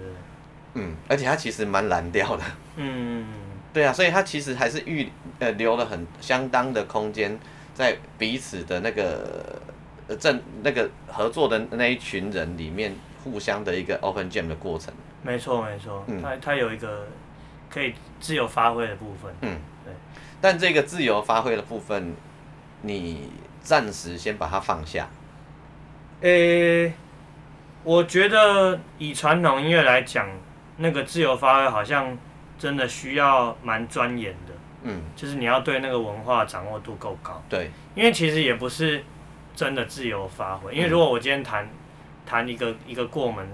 [0.76, 2.44] 嗯，而且它其实蛮蓝调的。
[2.76, 3.26] 嗯，
[3.74, 7.40] 对啊，所以它其实还是预呃留了很相当的空间，
[7.74, 9.62] 在彼此的那个
[10.08, 12.94] 呃正那个合作的那一群人里面，
[13.24, 14.94] 互相的一个 open jam 的过程。
[15.22, 17.08] 没错没错，它它有一个
[17.70, 19.34] 可以自由发挥的部分。
[19.42, 19.94] 嗯，对。
[20.42, 22.16] 但这个自由发挥的部分，
[22.82, 23.30] 你
[23.62, 25.08] 暂时先把它放下。
[26.22, 26.94] 诶。
[27.82, 30.30] 我觉得以传统音乐来讲，
[30.78, 32.16] 那个自由发挥好像
[32.58, 34.54] 真的需要蛮钻研的。
[34.84, 37.42] 嗯，就是你要对那个文化掌握度够高。
[37.48, 39.02] 对，因为其实也不是
[39.56, 40.76] 真的自由发挥。
[40.76, 41.68] 因为如果我今天弹
[42.26, 43.48] 弹一个一个过门，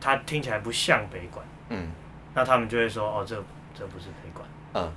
[0.00, 1.90] 它听起来不像北管，嗯，
[2.34, 3.34] 那他们就会说哦，这
[3.74, 4.48] 这不是北管。
[4.74, 4.92] 嗯。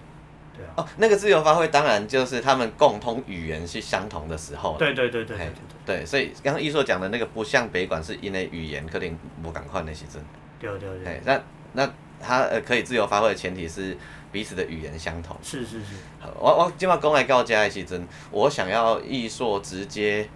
[0.56, 4.76] 对啊，哦，那个自由发挥当然就是他们共通语言是相同的时候。
[4.78, 5.52] 对对对对对
[5.86, 10.24] 对，所以刚刚艺硕讲的那个不像北管，是因为语言可能不赶快那些真。
[10.60, 11.22] 对对对。
[11.26, 11.42] 那
[11.74, 13.98] 那他呃可以自由发挥的前提是
[14.32, 15.38] 彼此的语言相同。
[15.44, 15.96] 是是是。
[16.40, 20.28] 我我今晚公来告家的时阵，我想要艺硕直接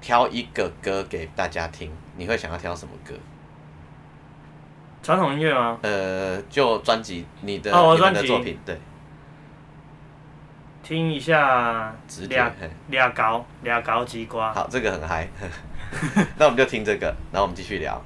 [0.00, 3.14] 挑一个歌给大家听，你会想要挑什么歌？
[5.02, 5.78] 传统音乐吗？
[5.82, 8.78] 呃，就专辑你的哦，专辑作品对。
[10.86, 11.92] 听一下，
[12.28, 12.52] 俩
[12.90, 14.52] 俩高俩高鸡瓜。
[14.54, 15.26] 好，这个很嗨，
[16.38, 18.00] 那我们就听这个，然后我们继续聊。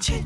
[0.00, 0.22] Chết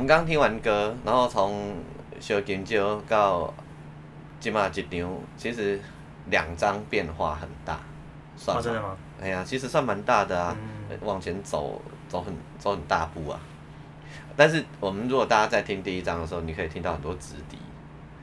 [0.00, 1.76] 们刚刚听完歌，然后从
[2.18, 3.52] 小金蕉到
[4.40, 5.78] 今嘛一张，其实
[6.30, 7.78] 两张变化很大，
[8.36, 8.96] 算哦，真的吗？
[9.20, 10.56] 哎呀，其实算蛮大的啊，
[10.90, 13.38] 嗯往前走走很走很大步啊。
[14.36, 17.58] 但是我们如果大家在听第一章的时候，你可以听到很多直笛。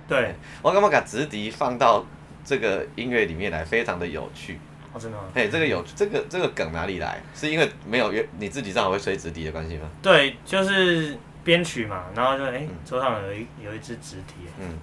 [0.08, 2.04] 对，我干嘛把直笛放到
[2.44, 4.60] 这个音乐里面来，非常的有趣。
[4.94, 5.26] 哦，真的吗？
[5.36, 7.22] 嘿，这个有这个这个梗哪里来？
[7.36, 9.88] 是因为没有乐你自己正好会吹直笛的关系吗？
[10.02, 11.16] 对，就是
[11.48, 14.78] 编曲嘛，然后就哎、桌上有一有一支直笛，嗯。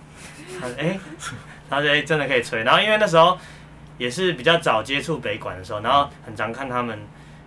[0.59, 0.99] 他说哎，
[1.69, 3.39] 他说哎真的可以吹，然后因为那时候
[3.99, 6.99] 也是比较早接触北管的时候，然后很常看他们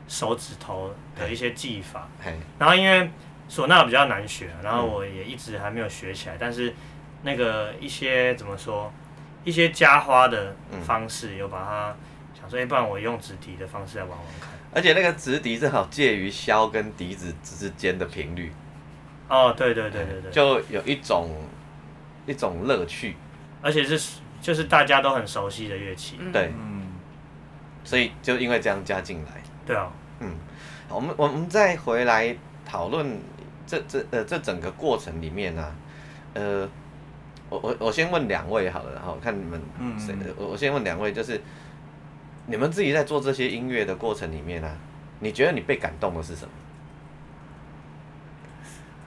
[0.07, 3.09] 手指头的一些技法，嘿，然后因为
[3.49, 6.71] 唢呐比较难学，然后我也一直还没有学起来，但是
[7.23, 8.93] 那个一些怎么说，
[9.43, 11.95] 一些加花的方式有把它
[12.39, 14.49] 想说，哎、不然我用直笛的方式来玩玩看。
[14.73, 18.51] 而且那个直笛正好介于箫跟笛子之间的频率，
[19.29, 21.29] 哦，对对对对对，就有一种
[22.25, 23.15] 一种乐趣。
[23.61, 26.87] 而且是就是大家都很熟悉的乐器，对，嗯，
[27.83, 29.41] 所以就因为这样加进来。
[29.65, 30.35] 对啊，嗯，
[30.87, 33.19] 好我们我们再回来讨论
[33.65, 35.75] 这这呃这整个过程里面呢、啊，
[36.35, 36.69] 呃，
[37.49, 41.41] 我我我先问两位好了，然后看你们嗯谁，我我先问两位，就是
[42.45, 44.73] 你们自己在做这些音乐的过程里面啊，
[45.19, 46.51] 你觉得你被感动的是什么？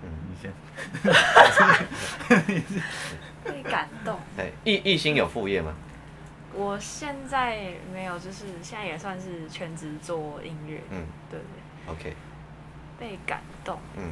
[0.03, 0.53] 你先，
[3.45, 4.19] 被感动。
[4.37, 5.75] 哎，艺艺兴有副业吗？
[6.53, 12.17] 我现在没有，就是现在也算是全职做音乐，嗯对对，，OK，
[12.99, 13.79] 被感动。
[13.97, 14.11] 嗯，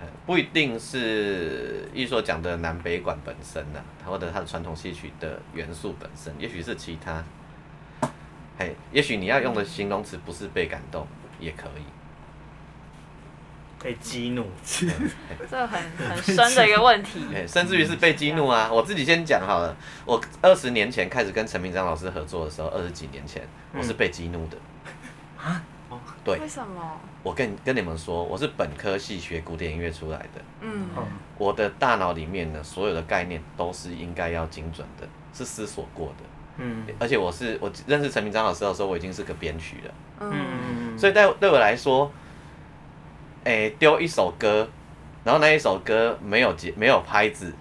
[0.00, 7.24] 呃不一定是艺所讲的南北管本身呐、或者它的传统戏曲的元素本身，也许是其他。
[8.56, 11.04] 嘿，也许你要用的形容词不是被感动，
[11.40, 11.82] 也可以。
[13.82, 14.44] 被激怒，
[15.50, 17.20] 这很很深的一个问题。
[17.34, 18.70] 哎，甚至于是被激怒啊！
[18.70, 23.42] 我自己先讲好了，我二十年前开始跟陈明章老师合作的时候，二十几年前，
[23.74, 24.56] 我是被激怒的。
[26.22, 26.38] 对。
[26.38, 27.00] 为，什么？
[27.22, 31.06] 我跟跟你们说，我是本科系学古典音乐出来的，嗯，嗯，
[31.38, 36.24] 我的大脑里面呢，所有的概念都是应该要精准的，是思索过的。
[36.58, 36.84] 嗯。
[36.98, 40.30] 而且我是我认识陈明章老师的时候，我已经是个编曲了，嗯。
[40.32, 42.12] 嗯，所以对对我来说，
[43.44, 44.68] 诶、丢一首歌，
[45.24, 47.52] 然后那一首歌没有结没有拍子，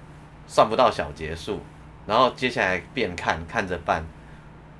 [0.47, 1.61] 算不到小结束，
[2.05, 4.03] 然后接下来变看看着办，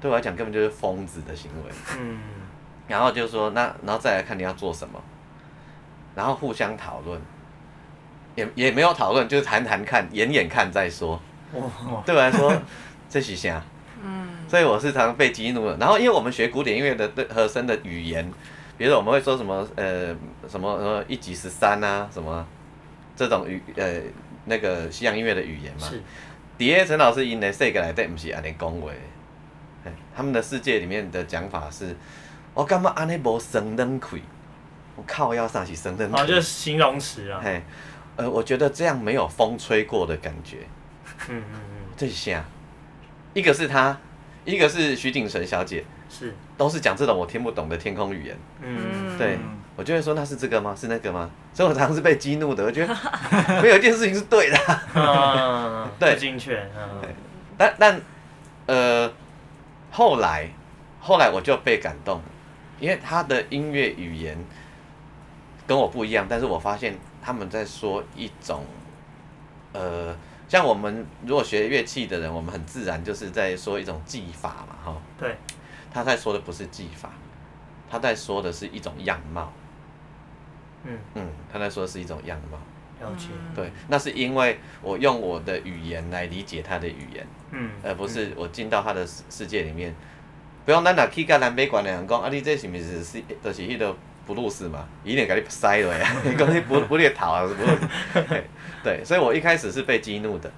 [0.01, 1.71] 对我来讲根本就是疯子的行为。
[1.99, 2.19] 嗯
[2.87, 4.99] 然后就说那，然后再来看你要做什么，
[6.15, 7.21] 然后互相讨论，
[8.33, 11.21] 也也没有讨论，就是谈谈看，演演看再说。
[11.53, 11.61] 哇，
[12.03, 12.51] 对我来说，
[13.07, 13.61] 这是啥？
[14.03, 15.77] 嗯所以我是常常被激怒的。
[15.77, 18.27] 然后因为我们学古典音乐的对和声的语言，
[18.79, 20.15] 比如说我们会说什么呃
[20.47, 22.47] 什么什么一级十三啊什么
[23.13, 24.01] 这种语呃
[24.45, 25.85] 那个西洋音乐的语言嘛。
[25.85, 26.01] 是，
[26.57, 28.89] 底下陈老师因的世界内底不是安尼讲话，
[29.83, 31.93] 嘿他们的世界里面的讲法是，
[32.53, 34.23] 我感觉安尼无生冷气，
[34.95, 37.61] 我靠要上是生冷哦，就是，形容词啊，嘿，
[38.15, 40.59] 呃，我觉得这样没有风吹过的感觉，
[41.27, 42.45] 嗯嗯嗯，这是啥？
[43.33, 43.97] 一个是他，
[44.45, 50.75] 一个是徐景纯小姐，是，都是讲这种我听不懂的天空语言，嗯对嗯我就会说那是这个吗？
[50.77, 51.29] 是那个吗？
[51.53, 52.93] 所以我常常是被激怒的，我觉得
[53.61, 54.57] 没有一件事情是对的。
[54.95, 57.15] 嗯，对不精确，嗯对
[57.57, 58.01] 但但
[58.65, 59.11] 呃，
[59.91, 60.49] 后来
[60.99, 62.21] 后来我就被感动，
[62.79, 64.37] 因为他的音乐语言
[65.65, 68.65] 跟我不一样，但是我发现他们在说一种
[69.73, 70.15] 呃
[70.47, 74.97] 像我们如果学乐器的人，我们很自然就是在说一种技法嘛，哈。
[75.17, 75.37] 对。
[75.93, 77.09] 他在说的不是技法，
[77.89, 79.51] 他在说的是一种样貌。
[80.83, 82.57] 嗯嗯，他在说的是一种样貌。
[83.01, 83.27] 了解。
[83.55, 89.95] 对，那是因为我用我的语言来理解他的语言，嗯，而不是我进到他的世世界里面。
[90.65, 93.95] 不用咱若去甲南北馆的人讲，啊，你这是毋是是，就是迄个
[94.27, 94.85] 布鲁斯嘛？
[95.03, 97.43] 伊定甲你塞落呀， 你讲你不不列头啊？
[97.47, 98.19] 不，
[98.83, 100.51] 对，所以我一开始是被激怒的，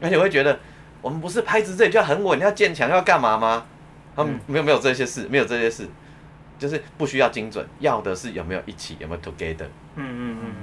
[0.00, 0.58] 而且我会觉得，
[1.02, 3.66] 我们不是拍子这里就要很稳，要坚强，要干嘛吗？
[4.18, 5.88] 他们没有没有这些事，没有这些事，
[6.58, 9.68] 就是不需要精准，要的是有没有一起，有没有 together。
[9.94, 10.54] 嗯嗯嗯嗯。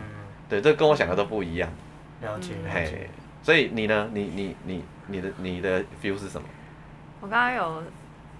[0.49, 1.69] 对，这跟我想的都不一样。
[2.21, 2.53] 了解。
[2.69, 3.09] 嘿，
[3.41, 4.09] 所以你呢？
[4.13, 6.45] 你你你你的你的 feel 是什么？
[7.21, 7.83] 我刚刚有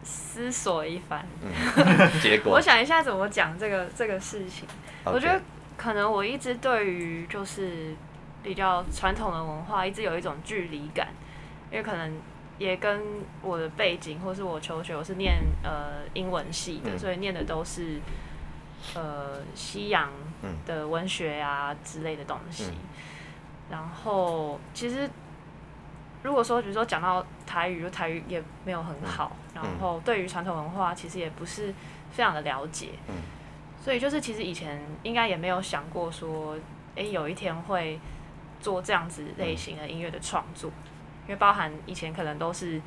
[0.03, 1.25] 思索一番，
[2.21, 4.67] 结果我想一下怎么讲这个这个事情。
[5.05, 5.41] 我觉得
[5.77, 7.95] 可能我一直对于就是
[8.43, 11.07] 比较传统的文化一直有一种距离感，
[11.71, 12.13] 因为可能
[12.57, 13.01] 也跟
[13.41, 17.99] 我的背景，或是我求学我是念呃英文系的，所以念的都是。
[18.93, 20.11] 呃，西洋
[20.63, 22.71] 的文学啊之类的东西，
[23.67, 25.09] 然后其实
[26.21, 31.73] 如果说比如说讲到台语，就台语也没有很好，然后对于传统文化其实也不是
[32.11, 32.89] 非常的了解，
[33.81, 36.55] 所以就是其实以前应该也没有想过说，
[36.95, 37.99] 哎，有一天会
[38.59, 40.69] 做这样子类型的音乐的创作，
[41.27, 42.81] 因为包含以前可能都是。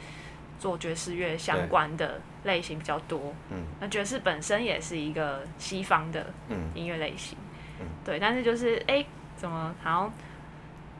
[0.61, 6.27] 做爵士乐相关的类型比较多，嗯，那爵士本身也是一个西方的
[6.75, 7.39] 音乐类型，
[7.79, 10.13] 嗯，对，但是就是哎，怎么好像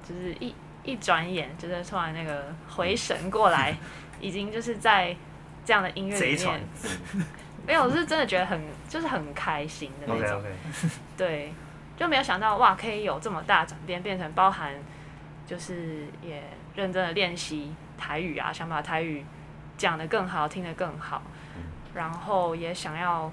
[0.09, 3.77] 就是一一转眼，就是突然那个回神过来，
[4.21, 5.17] 已经就是在
[5.65, 6.61] 这样的音乐里面，
[7.67, 10.41] 没有，我是真的觉得很就是很开心的那种，
[11.17, 11.53] 对，
[11.97, 14.73] 就没有想到哇，可以有这么大转变，变成包含
[15.45, 16.45] 就是也
[16.79, 19.25] 认真的练习台语啊，想把台语。
[19.77, 21.23] 讲得更好，听得更好，
[21.95, 23.31] 然后也想要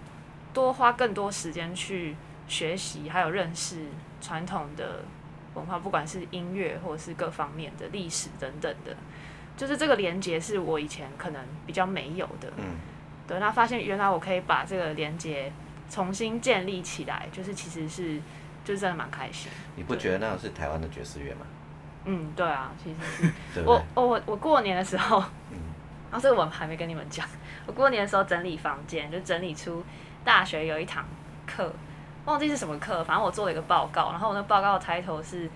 [0.54, 2.16] 多花更多时间去
[2.48, 3.88] 学习，还有认识
[4.22, 5.04] 传统的
[5.56, 8.96] 文化，不管是音乐或者是各方面的历史等等的，
[9.58, 12.54] 就是这个连接是我以前可能比较没有的。
[12.58, 12.78] 嗯，
[13.28, 15.52] 对，那发现原来我可以把这个连接
[15.90, 18.22] 重新建立起来，就是其实是
[18.64, 19.52] 就是真的蛮开心。
[19.76, 21.48] 你不觉得那是台湾的爵士乐吗？
[22.06, 23.62] 嗯，对啊，其实是。
[23.68, 25.24] 我我我过年的时候。
[26.12, 27.28] 然后这个我还没跟你们讲，
[27.66, 29.84] 我过年的时候整理房间，就整理出
[30.24, 31.04] 大学有一堂
[31.46, 31.70] 课，
[32.24, 35.50] 忘记是什么课，反正我做了一个报告，然后我那报告的抬头是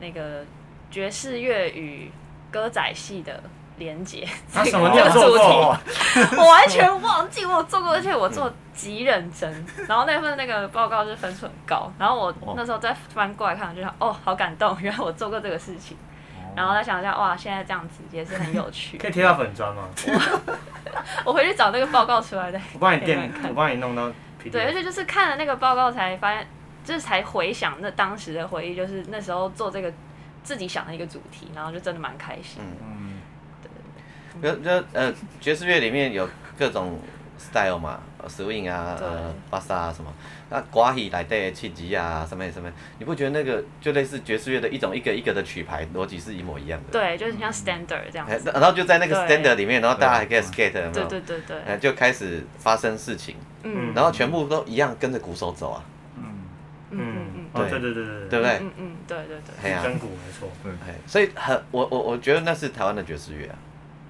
[0.00, 0.44] 那个
[0.90, 2.10] 爵士乐与
[2.50, 3.42] 歌仔戏的
[3.78, 15.96] 连接，这个主题， 我完全忘记我做过，而且我做极认真，然后那份那个报告是分数很高，然后我那时候再翻过来看，就想哦，好感动， 原来我做过这个事情。
[16.56, 18.96] 然后再想一下，哇，现在这样子也是很有趣。
[19.02, 19.88] 可以贴到粉砖吗？
[21.26, 22.60] 我回去找那个报告出来的。
[22.74, 24.08] 我帮你垫，我帮你弄到。
[24.52, 26.46] 对，而且就是看了那个报告才发现，
[26.84, 29.92] 就是才回想那当时的回忆，就是那时候做这个
[30.44, 32.62] 自己想的一个主题，然后就真的蛮开心。
[32.62, 33.20] 嗯嗯。
[34.40, 34.52] 对。
[34.52, 37.00] 就就呃，爵士乐里面有各种
[37.50, 40.12] style 嘛，swing 啊，呃，巴萨啊什么。
[40.50, 46.92] 那瓜戏来带气质啊，什么什么，你不觉得那个就类似爵士乐的一种一个一个的曲牌逻辑是一模一样的？
[46.92, 48.26] 对，就是像 standard 这样。
[48.52, 51.08] 然后就在那个 standard 里面，然后大家还可以 skate，有没有？
[51.08, 51.78] 对对对对。
[51.78, 55.84] 就开始发生事情，嗯，然后全部都一样跟着鼓手走啊。
[56.16, 56.24] 嗯
[56.90, 58.58] 嗯嗯，对对对对对，对不对？
[58.60, 59.82] 嗯嗯，对对对。
[59.82, 60.94] 跟鼓没错，对。
[61.06, 63.58] 所以很，我我我觉得那是台湾的爵士乐啊。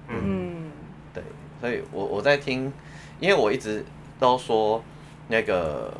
[0.09, 0.69] 嗯。
[1.13, 1.23] 对，
[1.59, 2.71] 所以我我在听，
[3.19, 3.85] 因为我一直
[4.19, 4.83] 都说
[5.27, 5.93] 那个。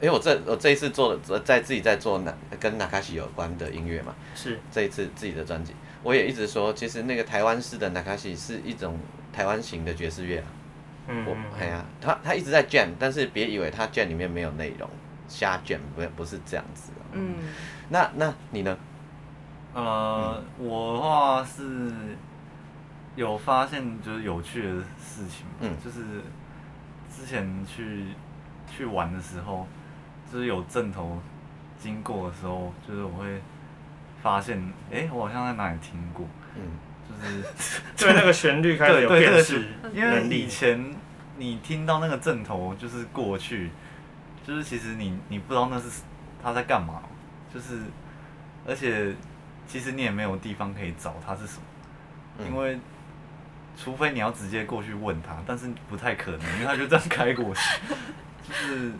[0.00, 5.72] 因为我这我这一次做在自己在做那跟纳卡西有关的音乐嘛，是这一次自己的专辑，
[6.02, 8.98] 我也一直说，其实那个台湾式的纳卡西是一种
[9.32, 10.44] 台湾型的爵士乐啊。
[11.08, 11.44] 嗯嗯。
[11.58, 14.86] 哎呀，他他一直在 jam，但是别以为他 jam 里面没有内容，
[15.26, 16.90] 瞎 jam 不不是这样子。
[17.12, 17.36] 嗯。
[17.88, 18.76] 那那你呢？
[19.72, 21.90] 呃，我的话是
[23.16, 26.00] 有发现就是有趣的事情，嗯，就是
[27.14, 28.06] 之前去
[28.70, 29.66] 去玩的时候。
[30.32, 31.22] 就是有阵头
[31.78, 33.40] 经过的时候，就是我会
[34.20, 34.60] 发现，
[34.90, 36.62] 哎，我好像在哪里听过，嗯，
[37.08, 37.44] 就是
[37.96, 39.62] 对那个旋律开始有辨识。
[39.92, 40.92] 因为以前
[41.36, 43.70] 你听到那个阵头就是过去，
[44.44, 46.02] 就是其实你你不知道那是
[46.42, 47.00] 他在干嘛，
[47.52, 47.82] 就是
[48.66, 49.14] 而且
[49.68, 51.58] 其实你也没有地方可以找他是什
[52.38, 52.76] 么，因为
[53.76, 57.60] 除非你要直接过去问他，但是不太可能，因为他就这样开过去，
[58.48, 58.92] 就是。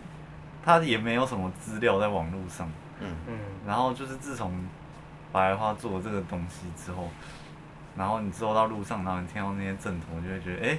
[0.66, 2.66] 他也没有什么资料在网络上，
[2.98, 3.14] 嗯。
[3.28, 4.50] 嗯，然后就是自从
[5.30, 7.10] 白花做这个东西之后，
[7.94, 10.78] 然后你之后到路上，然后你听到那些阵头，就会觉得，哎，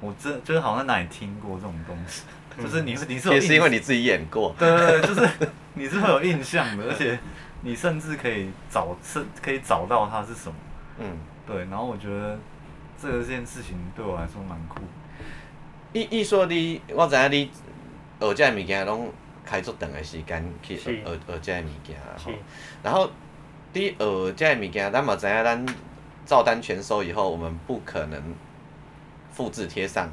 [0.00, 2.24] 我真就是好像哪里听过这种东西，
[2.62, 5.26] 就是你是你是也是因为你自己演过，对对对，就是
[5.72, 7.18] 你是会有印象的， 而且
[7.62, 10.54] 你甚至可以找是可以找到它是什么，
[10.98, 11.16] 嗯，
[11.46, 12.38] 对，然后我觉得
[13.00, 14.80] 这个件事情对我来说蛮酷。
[15.92, 17.50] 伊伊说你，我知影你
[18.20, 19.10] 学这物件拢
[19.44, 22.32] 开足长的时间去学学这物件吼。
[22.82, 23.08] 然后
[23.72, 25.66] 你学这物件，咱嘛知影咱
[26.26, 28.20] 照单全收以后，我们不可能
[29.30, 30.10] 复制贴上。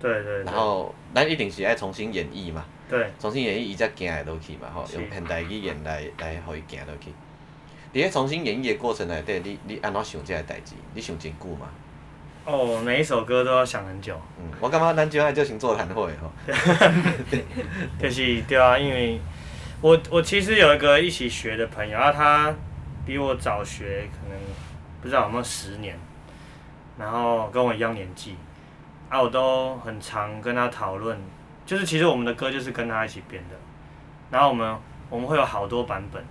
[0.00, 0.44] 对对。
[0.44, 2.64] 然后咱一定是爱重新演绎嘛。
[2.88, 3.12] 对。
[3.18, 7.10] 重新演绎伊才行会落去嘛吼，用现代语言来来互伊行落去。
[7.10, 10.74] 伫咧重新演绎的过程内底，你你安怎想这个代志？
[10.94, 11.68] 你想真久嘛？
[12.48, 14.18] 哦，每一首歌都要想很久。
[14.38, 16.32] 嗯，我感觉咱就爱就先座谈会吼。
[18.00, 19.20] 就是对啊，因为
[19.82, 22.50] 我我其实有一个一起学的朋友，啊，他
[23.04, 24.38] 比我早学，可能
[25.02, 25.94] 不知道有没有十年，
[26.98, 28.34] 然后跟我一样年纪，
[29.10, 31.20] 啊，我都很常跟他讨论，
[31.66, 33.56] 就是其实我们的歌就是跟他一起编的，
[34.30, 34.74] 然后我们
[35.10, 36.24] 我们会有好多版本，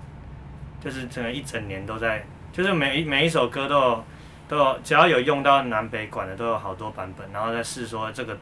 [0.84, 4.03] 就是整个一整年都在，就是每一每一首歌都有。
[4.48, 8.38] 都有，只要有用到南北管的，都有好多版本，然后再试说这个，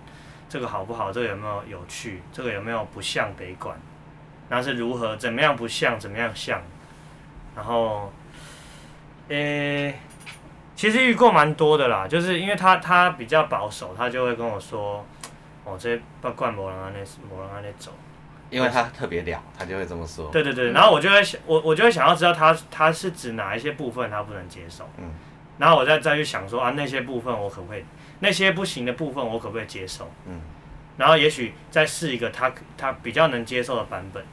[0.48, 1.12] 这个好不好？
[1.12, 2.22] 这个有没有有趣？
[2.32, 3.76] 这个有没有不像北管？
[4.48, 6.62] 然后是如何怎么样不像，怎么样像？
[7.56, 8.14] 然后，
[9.30, 10.00] 诶，
[10.76, 15.04] 其实遇过蛮多的啦，就是因为他他比较保守，他就会跟我说，
[15.64, 17.92] 哦，这不管某人安那某人安那走，
[18.52, 20.30] 因为他特别了，他就会这么说。
[20.32, 24.88] 对对对，然后我就会想，我我就会想要知道他他是指哪一些部分他不能接受。
[24.98, 25.10] 嗯。
[25.58, 27.84] 然后我再再去想说啊，那些部分我可不可以，
[28.20, 30.12] 那些不行的部分我可不可以接受？
[30.28, 30.42] 嗯。
[30.98, 34.24] 然后也许再试一个他他比较能接受的版本。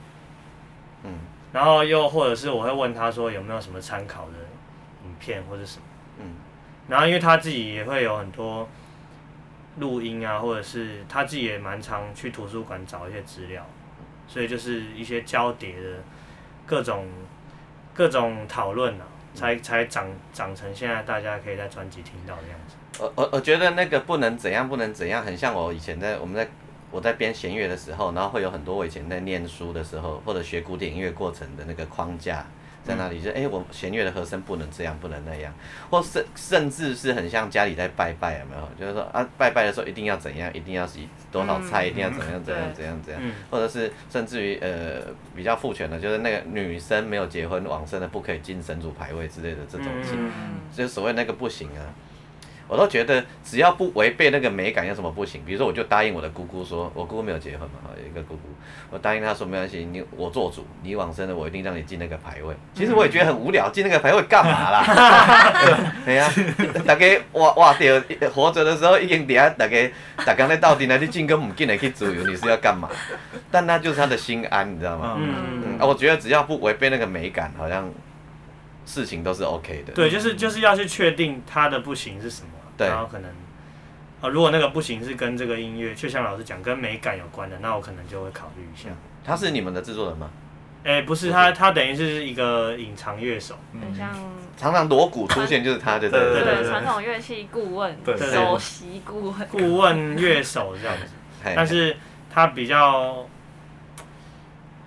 [1.05, 1.19] 嗯。
[1.53, 4.39] 然后又或者是我会问他说有没有什么参考的
[5.05, 5.85] 影片或者什么。
[6.19, 6.35] 嗯。
[6.89, 8.69] 然后因为他自己也会有很多
[9.79, 13.65] 录音啊，或者是他自己也蛮常去图书馆找一些资料，
[14.27, 16.03] 所以就是一些交叠的
[16.67, 17.09] 各种
[17.95, 19.07] 各种讨论啊。
[19.35, 22.77] 才才长长成现在大家可以在专辑听到的样子。
[23.01, 26.49] 我我我觉得那个不能怎样不能怎样，很像我以前在我们在
[26.91, 32.45] 我在编弦乐的时候，然后会有很多我以前在念书的时候或者学古典音乐过程的那个框架。
[32.85, 35.53] 在那里就哎，我弦乐的和声不能这样，不能那样，
[35.91, 38.69] 或甚甚至是很像家里在拜拜，有没有？
[38.79, 45.01] 就是说啊，拜拜的时候一定要怎样，一定要洗多少菜，一定要怎样怎样怎样怎样，或者是甚至于呃
[45.37, 49.87] 比较父权的，就是那个女生没有结婚往生的不可以进神主牌位之类的这种，
[50.75, 51.87] 就所谓那个不行啊。
[52.69, 55.43] 我都觉得只要不违背那个美感，有什么不行？
[55.45, 58.49] 比如说，我就答应我的姑姑说，我姑姑没有结婚嘛，哈，有一个姑姑，
[58.91, 62.55] 我答应她说没关系，你我做主，你往生了，我一定让你进那个牌位。
[62.75, 65.93] 其实我也觉得很无聊，进那个牌位干嘛啦？
[66.05, 66.31] 对啊，
[66.87, 68.01] 大家哇哇掉，
[68.35, 69.91] 活着的时候已经底下大家
[70.25, 70.97] 大家在到底呢？
[70.99, 72.89] 你进跟唔进来去自由，你是要干嘛？
[73.51, 75.17] 但那就是他的心安，你知道吗？
[75.19, 75.87] 嗯嗯。
[75.87, 77.91] 我觉得只要不违背那个美感，好像
[78.85, 79.93] 事情都是 OK 的。
[79.93, 82.49] 对，就是就是要去确定他的不行是什么。
[82.79, 83.31] 然后可能，
[84.21, 88.89] 呃，如果那个不行是跟这个音乐，就像老师讲，跟美感有关的，那我可能就会考虑一下。
[89.25, 90.29] 他是你们的制作人吗？
[90.85, 94.11] 哎，不是，他他等于是一个隐藏乐手，很像
[94.57, 101.05] 常常锣鼓出现就是他，对对对，传统乐器顾问，首席顾问，顾问乐手这样子。
[101.55, 101.97] 但是
[102.29, 103.25] 他比较，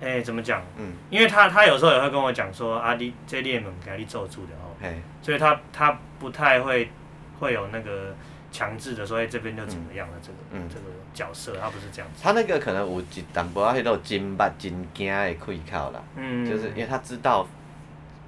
[0.01, 0.61] 哎，怎么讲？
[0.77, 4.75] 嗯，因为他他有时候也会跟我讲说，阿弟这列门给你做住的哦，
[5.21, 6.89] 所以他他不太会。
[7.37, 8.15] 会有那个
[8.49, 12.23] 强制的，所以这边就怎么样了这个这个角色，他不是这样子。
[12.23, 17.45] 他那个可能有一淡薄仔迄种真捌真惊的开口啦，嗯就是因为他知道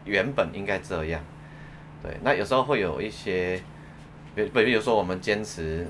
[0.03, 1.21] 原本应该这样。
[2.03, 3.61] 对，那有时候会有一些，
[4.35, 5.87] 比比比如说我们坚持，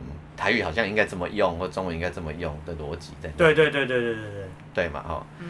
[0.00, 0.06] 嗯，
[0.36, 3.28] 台语好像应该这么用，或中文应该这么用的逻辑在。
[3.36, 4.45] 对对对对对对对。
[4.76, 5.26] 对嘛吼。
[5.40, 5.48] 嗯。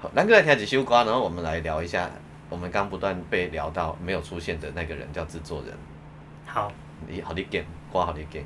[0.00, 2.08] 好，南哥来听几首歌，然后我们来聊一下，
[2.48, 5.76] 我们刚不断被聊到没有出现的那个人，叫制作人。
[6.46, 6.70] 好。
[7.08, 7.62] 你好，你讲，
[7.92, 8.42] 我好你讲。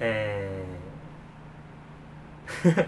[0.00, 0.48] 诶，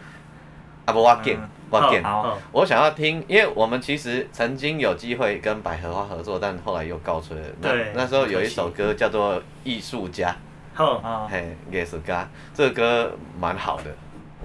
[0.84, 2.38] 啊不，我讲，我讲。
[2.52, 7.46] 我想要听，因为我们其实曾经有机会跟百合花合作，但后来又告吹了。
[7.60, 10.30] 那那时候有一首歌叫做《艺术家》。
[10.74, 11.26] 好。
[11.28, 13.84] 嘿，艺术家，这个歌蛮好的。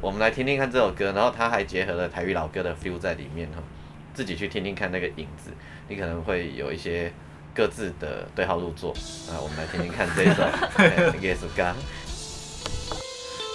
[0.02, 3.62] 我们来听听看这首歌，然后它还结合了台语老歌的 feel 在里面哈。
[4.14, 5.52] 自己去听听看那个影子，
[5.88, 7.12] 你可能会有一些。
[7.52, 8.94] 各自的对号入座
[9.28, 10.44] 啊，我们来听听看这一首
[11.20, 11.76] 《Yes God》。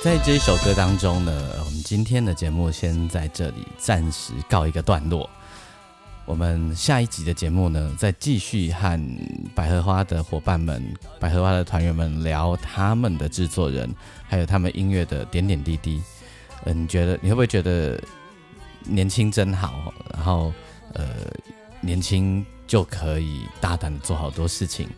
[0.03, 1.33] 在这一首歌当中呢，
[1.65, 5.31] 我们今天的节目先在这里暂时告一个段落。
[6.27, 9.01] 我们下一集的节目呢，再继续和
[9.55, 10.83] 百合花的伙伴们、
[11.19, 13.89] 百合花的团员们聊他们的制作人，
[14.29, 16.03] 还有他们音乐的点点滴滴。
[16.65, 18.01] 嗯，你觉得你会不会觉得
[18.85, 19.93] 年轻真好？
[20.13, 20.53] 然后
[20.95, 21.07] 呃，
[21.81, 24.89] 年轻就可以大胆的做好多事情，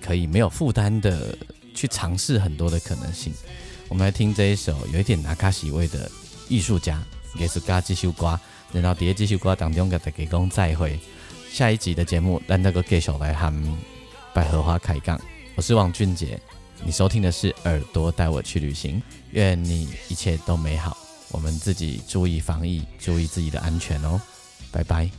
[0.00, 1.36] 可以没有负担的
[1.74, 3.32] 去尝试很多的可能性。
[3.88, 6.10] 我们来听这一首有一点拿卡喜味的
[6.48, 7.02] 艺术家，
[7.36, 8.38] 也是嘎继续刮。
[8.70, 11.00] 然后第二继续歌当中，给大家讲再会。
[11.50, 13.78] 下一集的节目，让那个继续来和
[14.34, 15.18] 百合花开杠。
[15.54, 16.38] 我是王俊杰，
[16.84, 19.02] 你收听的是耳朵带我去旅行。
[19.30, 20.96] 愿你一切都美好，
[21.30, 24.20] 我们自己注意防疫，注意自己的安全哦。
[24.70, 25.10] 拜拜。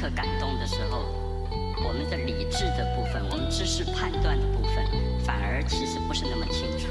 [0.00, 1.06] 刻感动的时候，
[1.84, 4.86] 我们的理智的部分，我们知识判断的部分，
[5.24, 6.86] 反而其实不是那么清楚。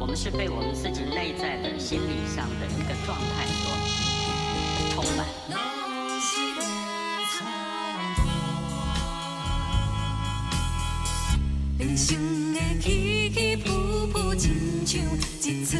[0.00, 3.72] 我们是被我们自己内在的心理上的一个状态所
[4.90, 5.24] 充满。
[11.78, 15.00] 人生的起起伏伏，亲像
[15.42, 15.78] 一出